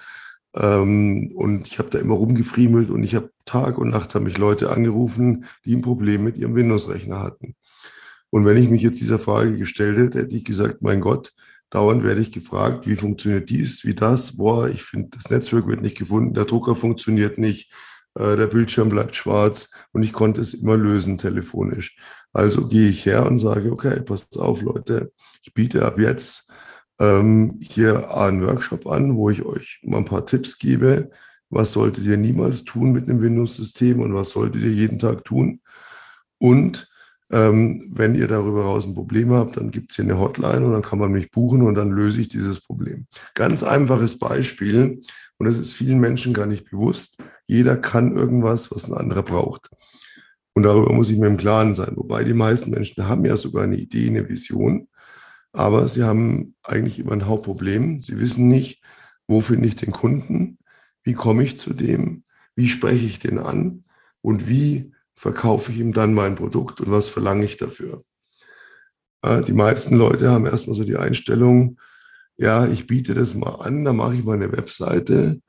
[0.55, 4.37] Ähm, und ich habe da immer rumgefriemelt und ich habe Tag und Nacht haben mich
[4.37, 7.55] Leute angerufen, die ein Problem mit ihrem Windows-Rechner hatten.
[8.29, 11.33] Und wenn ich mich jetzt dieser Frage gestellt hätte, hätte ich gesagt, mein Gott,
[11.71, 14.37] Dauernd werde ich gefragt, wie funktioniert dies, wie das.
[14.37, 17.73] Boah, ich finde, das Netzwerk wird nicht gefunden, der Drucker funktioniert nicht,
[18.15, 21.97] äh, der Bildschirm bleibt schwarz und ich konnte es immer lösen telefonisch.
[22.33, 26.51] Also gehe ich her und sage, okay, passt auf, Leute, ich biete ab jetzt
[26.99, 31.09] ähm, hier einen Workshop an, wo ich euch mal ein paar Tipps gebe.
[31.49, 35.61] Was solltet ihr niemals tun mit einem Windows-System und was solltet ihr jeden Tag tun?
[36.37, 36.90] Und
[37.31, 40.73] ähm, wenn ihr darüber raus ein Problem habt, dann gibt es hier eine Hotline und
[40.73, 43.07] dann kann man mich buchen und dann löse ich dieses Problem.
[43.35, 45.01] Ganz einfaches Beispiel
[45.37, 47.17] und es ist vielen Menschen gar nicht bewusst.
[47.47, 49.69] Jeder kann irgendwas, was ein anderer braucht.
[50.53, 51.93] Und darüber muss ich mir im Klaren sein.
[51.95, 54.89] Wobei die meisten Menschen haben ja sogar eine Idee, eine Vision,
[55.53, 58.01] aber sie haben eigentlich immer ein Hauptproblem.
[58.01, 58.83] Sie wissen nicht,
[59.27, 60.57] wo finde ich den Kunden,
[61.03, 62.23] wie komme ich zu dem,
[62.55, 63.83] wie spreche ich den an
[64.21, 64.91] und wie
[65.21, 68.03] verkaufe ich ihm dann mein Produkt und was verlange ich dafür?
[69.23, 71.79] Die meisten Leute haben erstmal so die Einstellung,
[72.37, 75.39] ja, ich biete das mal an, dann mache ich mal eine Webseite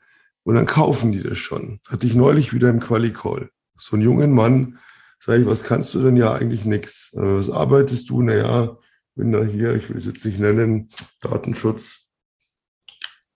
[0.42, 1.80] und dann kaufen die das schon.
[1.88, 3.48] Hatte ich neulich wieder im Quali-Call.
[3.78, 4.78] So einen jungen Mann,
[5.18, 7.14] sage ich, was kannst du denn ja eigentlich nichts?
[7.14, 8.20] Äh, was arbeitest du?
[8.20, 8.76] Naja,
[9.14, 10.90] bin da hier, ich will es jetzt nicht nennen,
[11.22, 12.08] Datenschutz,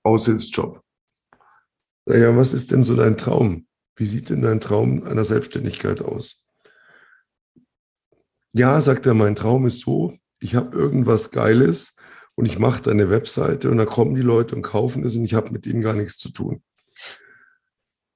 [0.02, 0.82] Aushilfsjob.
[2.04, 3.66] Naja, was ist denn so dein Traum?
[3.96, 6.48] Wie sieht denn dein Traum einer Selbstständigkeit aus?
[8.52, 11.96] Ja, sagt er, mein Traum ist so, ich habe irgendwas Geiles
[12.34, 15.24] und ich mache da eine Webseite und da kommen die Leute und kaufen es und
[15.24, 16.62] ich habe mit ihnen gar nichts zu tun.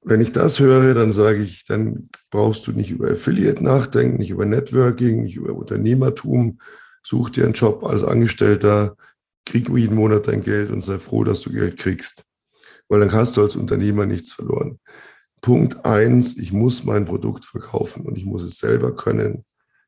[0.03, 4.31] Wenn ich das höre, dann sage ich, dann brauchst du nicht über Affiliate nachdenken, nicht
[4.31, 6.59] über Networking, nicht über Unternehmertum.
[7.03, 8.97] Such dir einen Job als Angestellter,
[9.45, 12.25] krieg jeden Monat dein Geld und sei froh, dass du Geld kriegst.
[12.89, 14.79] Weil dann hast du als Unternehmer nichts verloren.
[15.41, 19.45] Punkt eins, ich muss mein Produkt verkaufen und ich muss es selber können.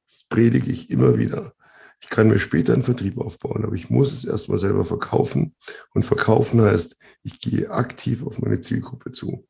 [0.06, 1.54] Das predige ich immer wieder.
[2.00, 5.54] Ich kann mir später einen Vertrieb aufbauen, aber ich muss es erstmal selber verkaufen.
[5.94, 9.46] Und verkaufen heißt, ich gehe aktiv auf meine Zielgruppe zu.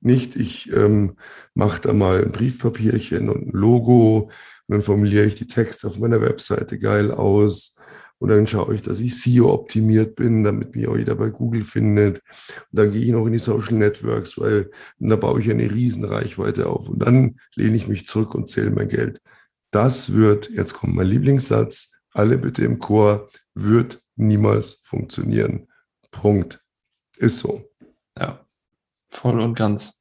[0.00, 1.16] Nicht, ich ähm,
[1.54, 4.30] mache da mal ein Briefpapierchen und ein Logo
[4.66, 7.76] und dann formuliere ich die Texte auf meiner Webseite geil aus
[8.18, 12.22] und dann schaue ich, dass ich SEO-optimiert bin, damit mich auch jeder bei Google findet.
[12.70, 16.04] Und dann gehe ich noch in die Social Networks, weil da baue ich eine riesen
[16.04, 19.20] Reichweite auf und dann lehne ich mich zurück und zähle mein Geld.
[19.70, 25.68] Das wird, jetzt kommt mein Lieblingssatz, alle bitte im Chor, wird niemals funktionieren.
[26.10, 26.62] Punkt.
[27.16, 27.68] Ist so.
[28.18, 28.44] Ja.
[29.10, 30.00] Voll und ganz.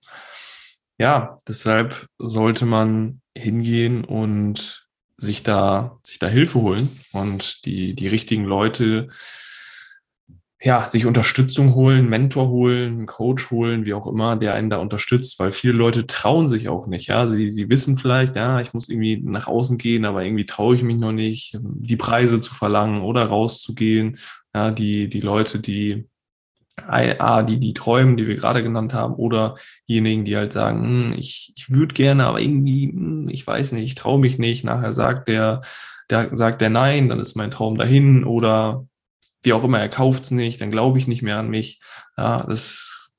[0.97, 4.83] Ja, deshalb sollte man hingehen und
[5.23, 9.07] sich da, sich da Hilfe holen und die, die richtigen Leute,
[10.62, 15.38] ja, sich Unterstützung holen, Mentor holen, Coach holen, wie auch immer, der einen da unterstützt,
[15.39, 17.27] weil viele Leute trauen sich auch nicht, ja.
[17.27, 20.83] Sie, sie wissen vielleicht, ja, ich muss irgendwie nach außen gehen, aber irgendwie traue ich
[20.83, 24.17] mich noch nicht, die Preise zu verlangen oder rauszugehen.
[24.53, 26.07] Ja, die, die Leute, die
[26.88, 29.55] A, die, die Träumen, die wir gerade genannt haben, oder
[29.88, 33.83] diejenigen, die halt sagen, hm, ich, ich würde gerne, aber irgendwie, hm, ich weiß nicht,
[33.83, 34.63] ich traue mich nicht.
[34.63, 35.62] Nachher sagt der,
[36.09, 38.86] der sagt der Nein, dann ist mein Traum dahin oder
[39.43, 41.81] wie auch immer, er kauft es nicht, dann glaube ich nicht mehr an mich.
[42.17, 43.12] Ja, das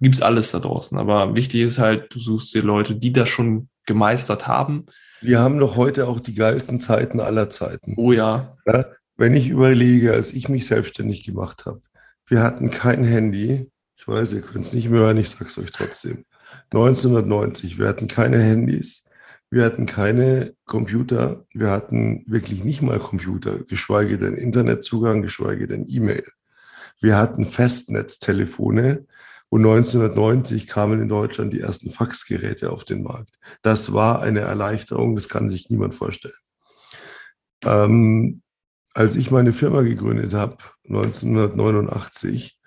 [0.00, 0.98] gibt's alles da draußen.
[0.98, 4.86] Aber wichtig ist halt, du suchst dir Leute, die das schon gemeistert haben.
[5.20, 7.94] Wir haben doch heute auch die geilsten Zeiten aller Zeiten.
[7.96, 8.56] Oh ja.
[8.66, 8.84] ja
[9.16, 11.82] wenn ich überlege, als ich mich selbstständig gemacht habe,
[12.26, 13.70] wir hatten kein Handy.
[13.96, 16.24] Ich weiß, ihr könnt es nicht mehr hören, ich sage es euch trotzdem.
[16.70, 19.08] 1990, wir hatten keine Handys,
[19.50, 25.86] wir hatten keine Computer, wir hatten wirklich nicht mal Computer, geschweige denn Internetzugang, geschweige denn
[25.88, 26.24] E-Mail.
[27.00, 29.06] Wir hatten Festnetztelefone
[29.48, 33.38] und 1990 kamen in Deutschland die ersten Faxgeräte auf den Markt.
[33.62, 36.34] Das war eine Erleichterung, das kann sich niemand vorstellen.
[37.62, 38.42] Ähm,
[38.94, 40.56] als ich meine Firma gegründet habe,
[40.88, 42.58] 1989,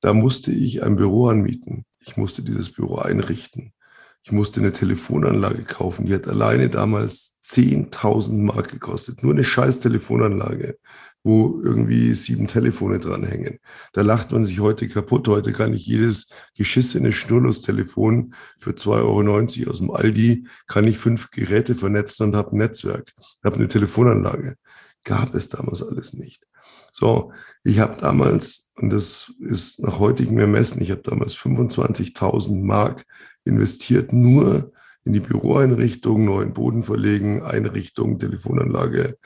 [0.00, 1.84] da musste ich ein Büro anmieten.
[2.00, 3.74] Ich musste dieses Büro einrichten.
[4.22, 6.06] Ich musste eine Telefonanlage kaufen.
[6.06, 9.22] Die hat alleine damals 10.000 Mark gekostet.
[9.22, 10.78] Nur eine scheiß Telefonanlage,
[11.22, 13.58] wo irgendwie sieben Telefone dranhängen.
[13.92, 15.28] Da lacht man sich heute kaputt.
[15.28, 21.30] Heute kann ich jedes geschissene Schnurlos-Telefon für 2,90 Euro aus dem Aldi, kann ich fünf
[21.30, 24.56] Geräte vernetzen und habe ein Netzwerk, habe eine Telefonanlage
[25.04, 26.46] gab es damals alles nicht.
[26.92, 27.32] So,
[27.64, 33.04] ich habe damals, und das ist nach heutigem Ermessen, ich habe damals 25.000 Mark
[33.44, 34.72] investiert, nur
[35.04, 39.18] in die Büroeinrichtung, neuen Boden verlegen, Einrichtung, Telefonanlage,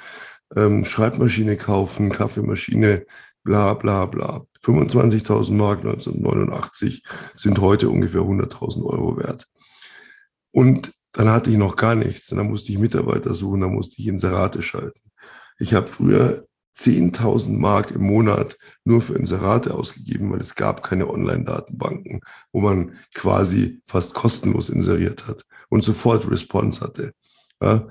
[0.55, 3.07] ähm, Schreibmaschine kaufen, Kaffeemaschine,
[3.43, 4.47] bla bla bla.
[4.63, 7.03] 25.000 Mark 1989
[7.35, 9.47] sind heute ungefähr 100.000 Euro wert.
[10.53, 12.29] Und dann hatte ich noch gar nichts.
[12.29, 15.01] Dann musste ich Mitarbeiter suchen, dann musste ich Inserate schalten.
[15.59, 21.09] Ich habe früher 10.000 Mark im Monat nur für Inserate ausgegeben, weil es gab keine
[21.09, 22.21] Online-Datenbanken,
[22.53, 27.13] wo man quasi fast kostenlos inseriert hat und sofort Response hatte.
[27.63, 27.87] Ja,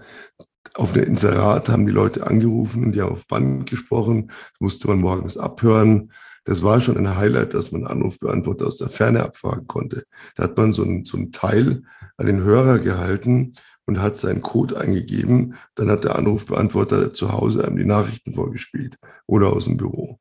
[0.76, 4.28] auf ein Inserat haben die Leute angerufen die haben auf Band gesprochen.
[4.28, 6.12] Das musste man morgens abhören.
[6.46, 10.04] Das war schon ein Highlight, dass man Anrufbeantworter aus der Ferne abfragen konnte.
[10.36, 11.84] Da hat man so ein, so ein Teil
[12.18, 13.54] an den Hörer gehalten
[13.86, 15.56] und hat seinen Code eingegeben.
[15.76, 20.20] Dann hat der Anrufbeantworter zu Hause einem die Nachrichten vorgespielt oder aus dem Büro.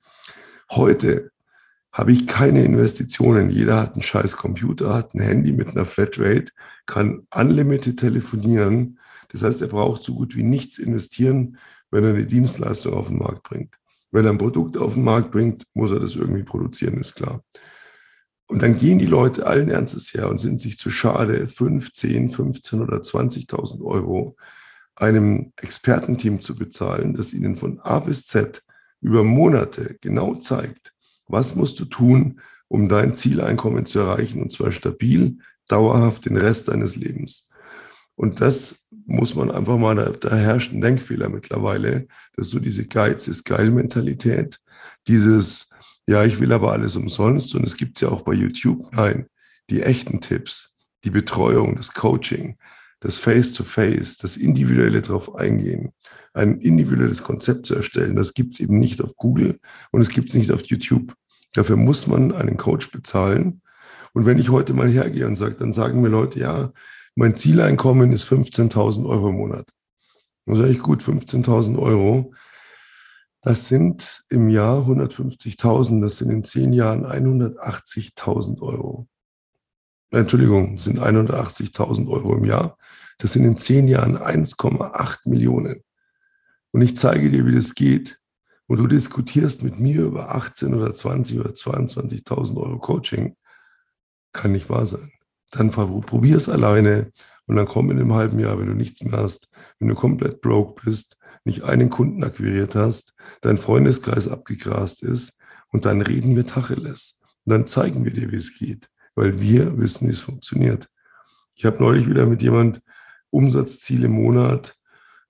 [0.71, 1.31] Heute
[1.93, 3.51] habe ich keine Investitionen.
[3.51, 6.53] Jeder hat einen scheiß Computer, hat ein Handy mit einer Flatrate,
[6.87, 8.99] kann unlimited telefonieren.
[9.29, 11.59] Das heißt, er braucht so gut wie nichts investieren,
[11.91, 13.75] wenn er eine Dienstleistung auf den Markt bringt.
[14.11, 17.43] Wenn er ein Produkt auf den Markt bringt, muss er das irgendwie produzieren, ist klar.
[18.53, 22.29] Und dann gehen die Leute allen Ernstes her und sind sich zu schade, 5, 10,
[22.29, 24.37] 15 oder 20.000 Euro
[24.95, 28.63] einem Expertenteam zu bezahlen, das ihnen von A bis Z
[29.01, 30.93] über Monate genau zeigt,
[31.29, 36.69] was musst du tun, um dein Zieleinkommen zu erreichen, und zwar stabil, dauerhaft den Rest
[36.69, 37.49] deines Lebens.
[38.17, 42.07] Und das muss man einfach mal, da, da herrscht ein Denkfehler mittlerweile.
[42.37, 44.61] Das ist so diese Geiz ist geil Mentalität.
[45.09, 45.71] Dieses,
[46.07, 47.55] ja, ich will aber alles umsonst.
[47.55, 48.93] Und es gibt es ja auch bei YouTube.
[48.93, 49.27] Nein,
[49.71, 52.57] die echten Tipps, die Betreuung, das Coaching,
[53.01, 55.93] das Face-to-Face, -face, das individuelle darauf eingehen,
[56.35, 59.59] ein individuelles Konzept zu erstellen, das gibt es eben nicht auf Google
[59.91, 61.15] und es gibt es nicht auf YouTube.
[61.53, 63.61] Dafür muss man einen Coach bezahlen.
[64.15, 66.73] Und wenn ich heute mal hergehe und sage, dann sagen mir Leute, ja,
[67.15, 69.69] mein Zieleinkommen ist 15.000 Euro im Monat.
[70.47, 72.33] Dann sage ich, gut, 15.000 Euro.
[73.43, 79.09] Das sind im Jahr 150.000, das sind in zehn Jahren 180.000 Euro.
[80.13, 82.79] Entschuldigung, das sind 180.000 Euro im Jahr.
[83.19, 85.83] Das sind in zehn Jahren 1,8 Millionen.
[86.71, 88.21] Und ich zeige dir, wie das geht.
[88.69, 93.37] Und du diskutierst mit mir über 18 oder 20 oder 22.000 Euro Coaching.
[94.33, 95.11] Kann nicht wahr sein.
[95.51, 97.13] Dann probier es alleine
[97.47, 100.41] und dann komm in einem halben Jahr, wenn du nichts mehr hast, wenn du komplett
[100.41, 105.39] broke bist, nicht einen Kunden akquiriert hast, dein Freundeskreis abgegrast ist
[105.71, 107.21] und dann reden wir Tacheles.
[107.45, 110.89] Und dann zeigen wir dir, wie es geht, weil wir wissen, wie es funktioniert.
[111.57, 112.81] Ich habe neulich wieder mit jemand
[113.31, 114.77] Umsatzziel im Monat,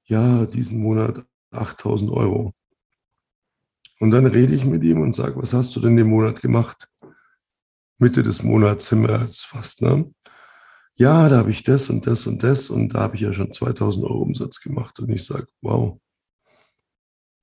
[0.04, 2.52] ja, diesen Monat 8000 Euro.
[4.00, 6.88] Und dann rede ich mit ihm und sage, was hast du denn im Monat gemacht?
[7.98, 10.12] Mitte des Monats sind wir jetzt fast, ne?
[10.94, 13.52] Ja, da habe ich das und das und das und da habe ich ja schon
[13.52, 15.00] 2000 Euro Umsatz gemacht.
[15.00, 15.98] Und ich sage, wow.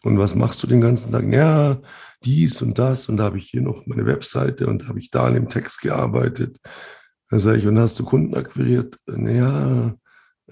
[0.03, 1.25] Und was machst du den ganzen Tag?
[1.31, 1.81] Ja,
[2.23, 5.11] dies und das und da habe ich hier noch meine Webseite und da habe ich
[5.11, 6.57] da an dem Text gearbeitet.
[7.29, 8.97] Da sage ich, und hast du Kunden akquiriert?
[9.07, 9.95] Ja,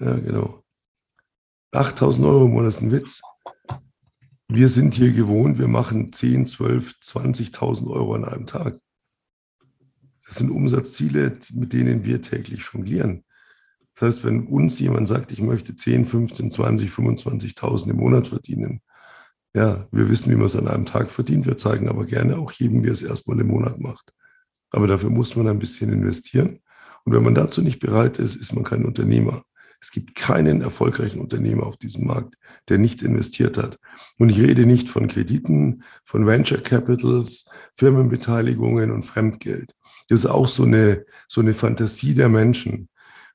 [0.00, 0.62] ja, genau.
[1.72, 3.20] 8000 Euro im Monat ist ein Witz.
[4.48, 8.78] Wir sind hier gewohnt, wir machen 10, 12, 20.000 Euro an einem Tag.
[10.28, 13.24] Das sind Umsatzziele, mit denen wir täglich jonglieren.
[13.94, 18.82] Das heißt, wenn uns jemand sagt, ich möchte 10, 15, 20, 25.000 im Monat verdienen,
[19.54, 21.46] ja, wir wissen, wie man es an einem Tag verdient.
[21.46, 24.12] Wir zeigen aber gerne auch jedem, wie er es erstmal im Monat macht.
[24.70, 26.60] Aber dafür muss man ein bisschen investieren.
[27.04, 29.44] Und wenn man dazu nicht bereit ist, ist man kein Unternehmer.
[29.80, 32.34] Es gibt keinen erfolgreichen Unternehmer auf diesem Markt,
[32.68, 33.78] der nicht investiert hat.
[34.18, 39.74] Und ich rede nicht von Krediten, von Venture Capitals, Firmenbeteiligungen und Fremdgeld.
[40.08, 42.88] Das ist auch so eine, so eine Fantasie der Menschen.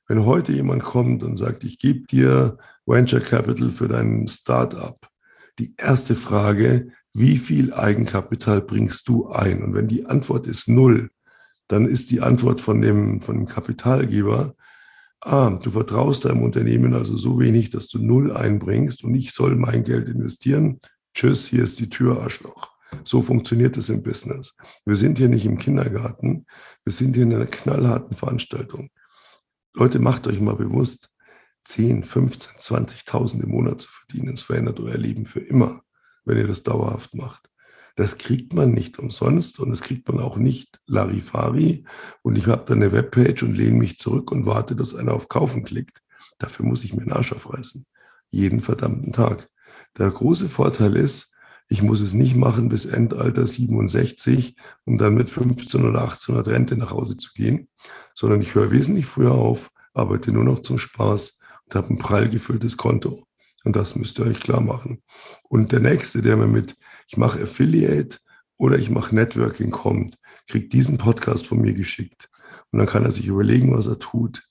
[0.06, 4.98] Wenn heute jemand kommt und sagt, ich gebe dir Venture Capital für dein Startup,
[5.58, 9.62] die erste Frage, wie viel Eigenkapital bringst du ein?
[9.62, 11.10] Und wenn die Antwort ist null,
[11.68, 14.54] dann ist die Antwort von dem, von dem Kapitalgeber,
[15.20, 19.56] ah, du vertraust deinem Unternehmen also so wenig, dass du null einbringst und ich soll
[19.56, 20.80] mein Geld investieren.
[21.14, 22.73] Tschüss, hier ist die Tür, Arschloch.
[23.04, 24.56] So funktioniert es im Business.
[24.84, 26.46] Wir sind hier nicht im Kindergarten,
[26.84, 28.90] wir sind hier in einer knallharten Veranstaltung.
[29.74, 31.10] Leute, macht euch mal bewusst,
[31.64, 35.82] 10, 15, 20.000 im Monat zu verdienen, es verändert euer Leben für immer,
[36.24, 37.48] wenn ihr das dauerhaft macht.
[37.96, 41.84] Das kriegt man nicht umsonst und das kriegt man auch nicht Larifari.
[42.22, 45.28] Und ich habe dann eine Webpage und lehne mich zurück und warte, dass einer auf
[45.28, 46.02] Kaufen klickt.
[46.38, 47.86] Dafür muss ich mir den Arsch aufreißen.
[48.30, 49.48] Jeden verdammten Tag.
[49.96, 51.33] Der große Vorteil ist,
[51.68, 56.76] ich muss es nicht machen bis Endalter 67, um dann mit 15 oder 1800 Rente
[56.76, 57.68] nach Hause zu gehen,
[58.14, 62.28] sondern ich höre wesentlich früher auf, arbeite nur noch zum Spaß und habe ein prall
[62.28, 63.26] gefülltes Konto.
[63.64, 65.02] Und das müsst ihr euch klar machen.
[65.44, 66.76] Und der nächste, der mir mit,
[67.08, 68.18] ich mache Affiliate
[68.58, 72.28] oder ich mache Networking kommt, kriegt diesen Podcast von mir geschickt.
[72.70, 74.42] Und dann kann er sich überlegen, was er tut.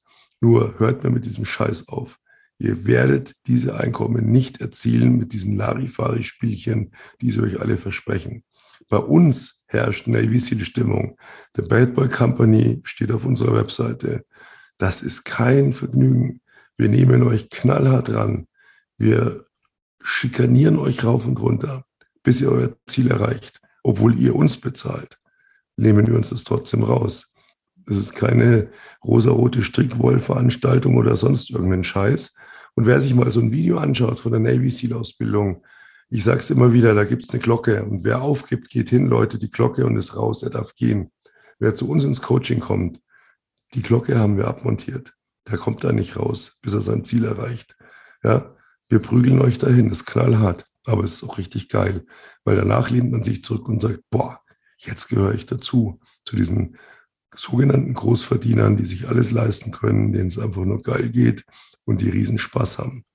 [0.42, 2.20] Nur hört mir mit diesem Scheiß auf.
[2.58, 8.44] Ihr werdet diese Einkommen nicht erzielen mit diesen Larifari-Spielchen, die sie euch alle versprechen.
[8.90, 11.18] Bei uns herrscht Navy Seal-Stimmung.
[11.56, 14.26] The Bad Boy Company steht auf unserer Webseite.
[14.78, 16.42] Das ist kein Vergnügen.
[16.78, 18.48] Wir nehmen euch knallhart ran.
[18.98, 19.46] Wir
[20.02, 21.86] schikanieren euch rauf und runter,
[22.24, 23.62] bis ihr euer Ziel erreicht.
[23.84, 25.20] Obwohl ihr uns bezahlt,
[25.78, 27.34] nehmen wir uns das trotzdem raus.
[27.86, 28.70] Es ist keine
[29.04, 32.36] rosarote Strickwoll-Veranstaltung oder sonst irgendein Scheiß,
[32.76, 35.64] und wer sich mal so ein Video anschaut von der Navy SEAL-Ausbildung,
[36.10, 37.84] ich sage es immer wieder, da gibt es eine Glocke.
[37.84, 41.12] Und wer aufgibt, geht hin, Leute, die Glocke und ist raus, er darf gehen.
[41.60, 43.00] Wer zu uns ins Coaching kommt,
[43.74, 45.14] die Glocke haben wir abmontiert.
[45.50, 47.76] Der kommt da nicht raus, bis er sein Ziel erreicht.
[48.24, 48.56] Ja,
[48.90, 52.06] wir prügeln euch dahin, das ist knallhart, aber es ist auch richtig geil,
[52.44, 54.40] weil danach lehnt man sich zurück und sagt, boah,
[54.78, 56.78] jetzt gehöre ich dazu, zu diesen
[57.36, 61.46] sogenannten Großverdienern, die sich alles leisten können, denen es einfach nur geil geht
[61.86, 63.06] und die riesen Spaß haben.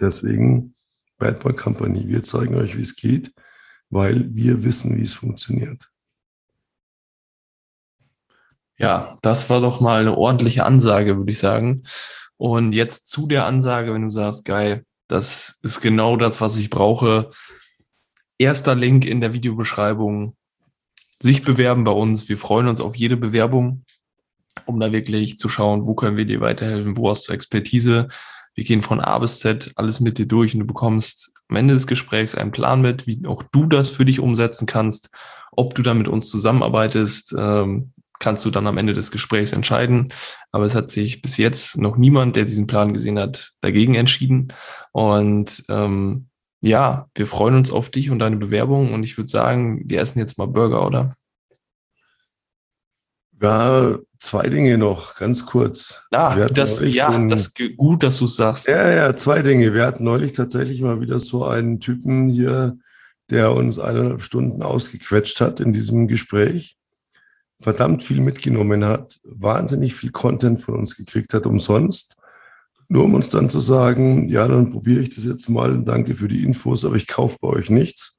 [0.00, 0.74] Deswegen
[1.18, 3.32] Bad Boy Company, wir zeigen euch, wie es geht,
[3.88, 5.90] weil wir wissen, wie es funktioniert.
[8.78, 11.84] Ja, das war doch mal eine ordentliche Ansage, würde ich sagen.
[12.36, 16.68] Und jetzt zu der Ansage, wenn du sagst, geil, das ist genau das, was ich
[16.68, 17.30] brauche.
[18.38, 20.36] Erster Link in der Videobeschreibung.
[21.20, 22.28] Sich bewerben bei uns.
[22.28, 23.84] Wir freuen uns auf jede Bewerbung,
[24.66, 28.08] um da wirklich zu schauen, wo können wir dir weiterhelfen, wo hast du Expertise.
[28.54, 31.74] Wir gehen von A bis Z alles mit dir durch und du bekommst am Ende
[31.74, 35.10] des Gesprächs einen Plan mit, wie auch du das für dich umsetzen kannst.
[35.52, 40.08] Ob du dann mit uns zusammenarbeitest, ähm, kannst du dann am Ende des Gesprächs entscheiden.
[40.52, 44.52] Aber es hat sich bis jetzt noch niemand, der diesen Plan gesehen hat, dagegen entschieden.
[44.92, 46.28] Und ähm,
[46.60, 48.92] ja, wir freuen uns auf dich und deine Bewerbung.
[48.92, 51.16] Und ich würde sagen, wir essen jetzt mal Burger, oder?
[53.40, 56.02] Ja, zwei Dinge noch, ganz kurz.
[56.10, 58.66] Ah, das, ja, den, das gut, dass du sagst.
[58.66, 59.74] Ja, ja, zwei Dinge.
[59.74, 62.78] Wir hatten neulich tatsächlich mal wieder so einen Typen hier,
[63.28, 66.78] der uns eineinhalb Stunden ausgequetscht hat in diesem Gespräch
[67.60, 72.16] verdammt viel mitgenommen hat, wahnsinnig viel Content von uns gekriegt hat umsonst.
[72.88, 76.28] Nur um uns dann zu sagen, ja, dann probiere ich das jetzt mal danke für
[76.28, 78.18] die Infos, aber ich kaufe bei euch nichts.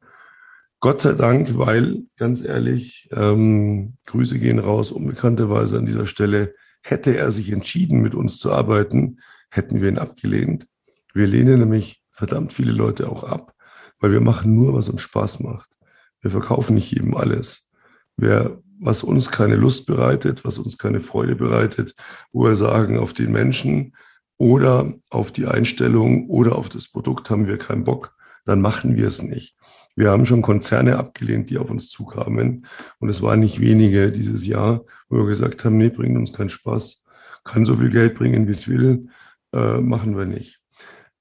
[0.80, 7.18] Gott sei Dank, weil, ganz ehrlich, ähm, Grüße gehen raus, unbekannterweise an dieser Stelle, hätte
[7.18, 10.68] er sich entschieden, mit uns zu arbeiten, hätten wir ihn abgelehnt.
[11.13, 13.53] Wir lehnen nämlich verdammt viele Leute auch ab,
[13.99, 15.78] weil wir machen nur, was uns Spaß macht.
[16.22, 17.72] Wir verkaufen nicht jedem alles.
[18.15, 21.95] Wer was uns keine Lust bereitet, was uns keine Freude bereitet,
[22.32, 23.95] wo wir sagen, auf den Menschen
[24.38, 28.16] oder auf die Einstellung oder auf das Produkt haben wir keinen Bock,
[28.46, 29.56] dann machen wir es nicht.
[29.96, 32.68] Wir haben schon Konzerne abgelehnt, die auf uns zukamen.
[33.00, 36.50] Und es waren nicht wenige dieses Jahr, wo wir gesagt haben, nee, bringt uns keinen
[36.50, 37.04] Spaß,
[37.44, 39.10] kann so viel Geld bringen, wie es will,
[39.54, 40.62] äh, machen wir nicht.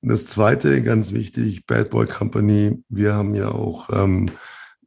[0.02, 2.82] Und das Zweite, ganz wichtig, Bad Boy Company.
[2.90, 4.30] Wir haben ja auch ähm,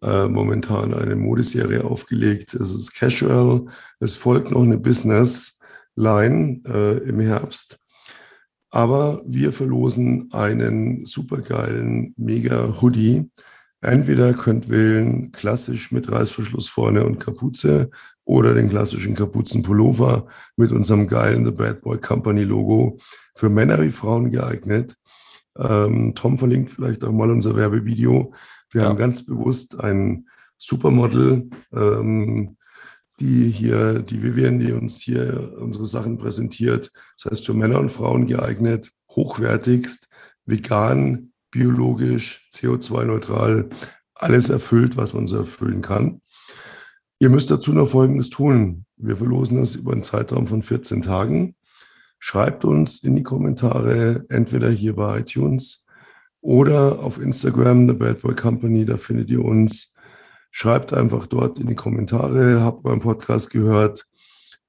[0.03, 2.53] äh, momentan eine Modeserie aufgelegt.
[2.53, 3.65] Es ist casual.
[3.99, 5.59] Es folgt noch eine Business
[5.95, 7.78] Line äh, im Herbst.
[8.71, 13.29] Aber wir verlosen einen supergeilen Mega Hoodie.
[13.81, 17.89] Entweder könnt wählen klassisch mit Reißverschluss vorne und Kapuze
[18.25, 22.99] oder den klassischen Kapuzenpullover mit unserem geilen The Bad Boy Company Logo.
[23.35, 24.95] Für Männer wie Frauen geeignet.
[25.57, 28.33] Ähm, Tom verlinkt vielleicht auch mal unser Werbevideo.
[28.71, 28.89] Wir ja.
[28.89, 32.57] haben ganz bewusst ein Supermodel, ähm,
[33.19, 36.91] die hier, die Vivian, die uns hier unsere Sachen präsentiert.
[37.17, 40.09] Das heißt, für Männer und Frauen geeignet, hochwertigst,
[40.45, 43.69] vegan, biologisch, CO2-neutral,
[44.15, 46.21] alles erfüllt, was man so erfüllen kann.
[47.19, 48.85] Ihr müsst dazu noch Folgendes tun.
[48.95, 51.55] Wir verlosen das über einen Zeitraum von 14 Tagen.
[52.19, 55.85] Schreibt uns in die Kommentare, entweder hier bei iTunes
[56.41, 59.95] oder auf Instagram, The Bad Boy Company, da findet ihr uns.
[60.51, 64.07] Schreibt einfach dort in die Kommentare, habt euren Podcast gehört,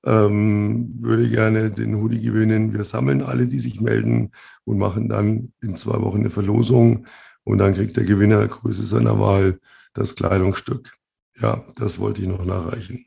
[0.04, 2.74] ähm, würde gerne den Hoodie gewinnen.
[2.74, 4.32] Wir sammeln alle, die sich melden
[4.64, 7.06] und machen dann in zwei Wochen eine Verlosung
[7.44, 9.60] und dann kriegt der Gewinner Größe seiner Wahl
[9.94, 10.92] das Kleidungsstück.
[11.40, 13.06] Ja, das wollte ich noch nachreichen.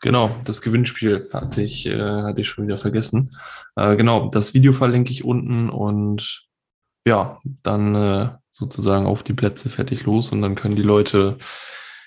[0.00, 3.36] Genau, das Gewinnspiel hatte ich, äh, hatte ich schon wieder vergessen.
[3.76, 6.46] Äh, genau, das Video verlinke ich unten und
[7.06, 11.36] ja, dann äh, sozusagen auf die Plätze fertig los und dann können die Leute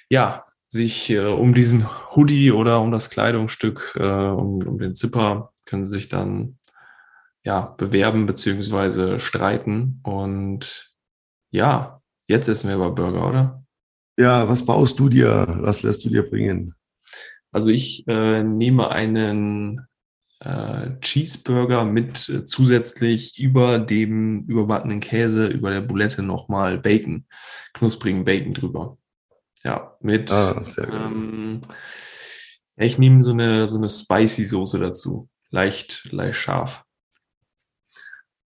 [0.10, 1.86] ja sich äh, um diesen
[2.16, 6.58] Hoodie oder um das Kleidungsstück, äh, um, um den Zipper, können sie sich dann
[7.44, 10.92] ja bewerben beziehungsweise streiten und
[11.52, 13.64] ja, jetzt essen wir aber Burger, oder?
[14.18, 15.60] Ja, was baust du dir?
[15.62, 16.74] Was lässt du dir bringen?
[17.52, 19.88] Also ich äh, nehme einen
[20.40, 27.26] äh, Cheeseburger mit äh, zusätzlich über dem überbackenen Käse, über der Boulette nochmal Bacon,
[27.74, 28.98] knusprigen Bacon drüber.
[29.64, 30.32] Ja, mit.
[30.32, 31.62] Ah, ähm,
[32.76, 35.30] ich nehme so eine, so eine spicy Soße dazu.
[35.50, 36.84] Leicht, leicht scharf.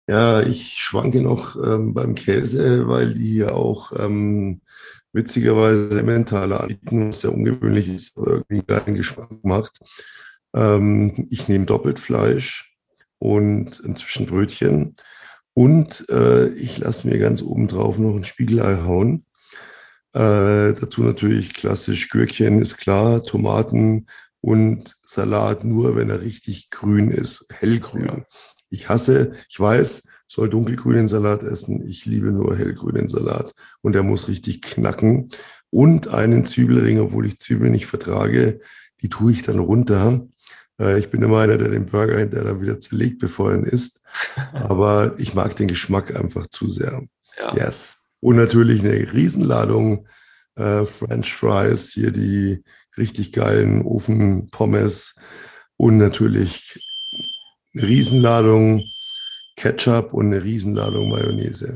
[0.08, 4.62] Ja, ich schwanke noch ähm, beim Käse, weil die hier auch ähm,
[5.12, 9.78] witzigerweise Emmentaler anbieten, was sehr ungewöhnlich ist, aber irgendwie einen geilen Geschmack macht.
[10.54, 12.76] Ähm, ich nehme doppelt Fleisch
[13.18, 14.96] und inzwischen Brötchen.
[15.54, 19.24] Und äh, ich lasse mir ganz oben drauf noch ein Spiegelei hauen.
[20.12, 24.06] Äh, dazu natürlich klassisch Gürkchen, ist klar, Tomaten
[24.40, 28.06] und Salat nur, wenn er richtig grün ist, hellgrün.
[28.06, 28.24] Ja.
[28.70, 31.86] Ich hasse, ich weiß, soll dunkelgrünen Salat essen.
[31.88, 35.30] Ich liebe nur hellgrünen Salat und der muss richtig knacken.
[35.70, 38.60] Und einen Zwiebelring, obwohl ich Zwiebeln nicht vertrage,
[39.02, 40.00] die tue ich dann runter
[40.78, 44.02] ich bin immer einer, der den Burger hinterher dann wieder zerlegt, bevor er ihn isst.
[44.52, 47.02] Aber ich mag den Geschmack einfach zu sehr.
[47.38, 47.54] Ja.
[47.54, 47.98] Yes.
[48.20, 50.06] Und natürlich eine Riesenladung
[50.56, 52.62] äh, French Fries, hier die
[52.96, 55.16] richtig geilen Ofenpommes
[55.76, 56.80] und natürlich
[57.74, 58.84] eine Riesenladung
[59.56, 61.74] Ketchup und eine Riesenladung Mayonnaise.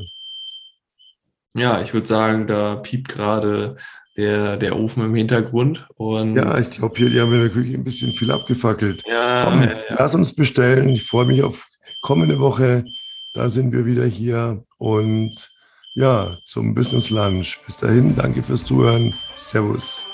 [1.55, 3.76] Ja, ich würde sagen, da piept gerade
[4.17, 5.87] der, der Ofen im Hintergrund.
[5.97, 9.03] Und ja, ich glaube, hier, die haben in der Küche ein bisschen viel abgefackelt.
[9.07, 9.97] Ja, Komm, ja, ja.
[9.99, 10.89] lass uns bestellen.
[10.89, 11.67] Ich freue mich auf
[12.01, 12.85] kommende Woche.
[13.33, 14.65] Da sind wir wieder hier.
[14.79, 15.51] Und
[15.95, 17.61] ja, zum Business Lunch.
[17.65, 19.15] Bis dahin, danke fürs Zuhören.
[19.35, 20.07] Servus.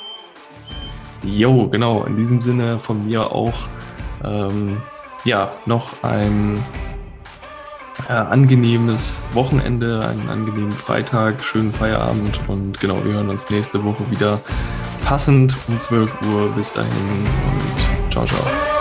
[1.25, 2.05] Jo, genau.
[2.05, 3.69] In diesem Sinne von mir auch
[4.25, 4.81] ähm,
[5.25, 6.65] ja noch ein
[8.09, 14.11] äh, angenehmes Wochenende, einen angenehmen Freitag, schönen Feierabend und genau, wir hören uns nächste Woche
[14.11, 14.41] wieder
[15.05, 16.51] passend um 12 Uhr.
[16.57, 18.78] Bis dahin und ciao, ciao.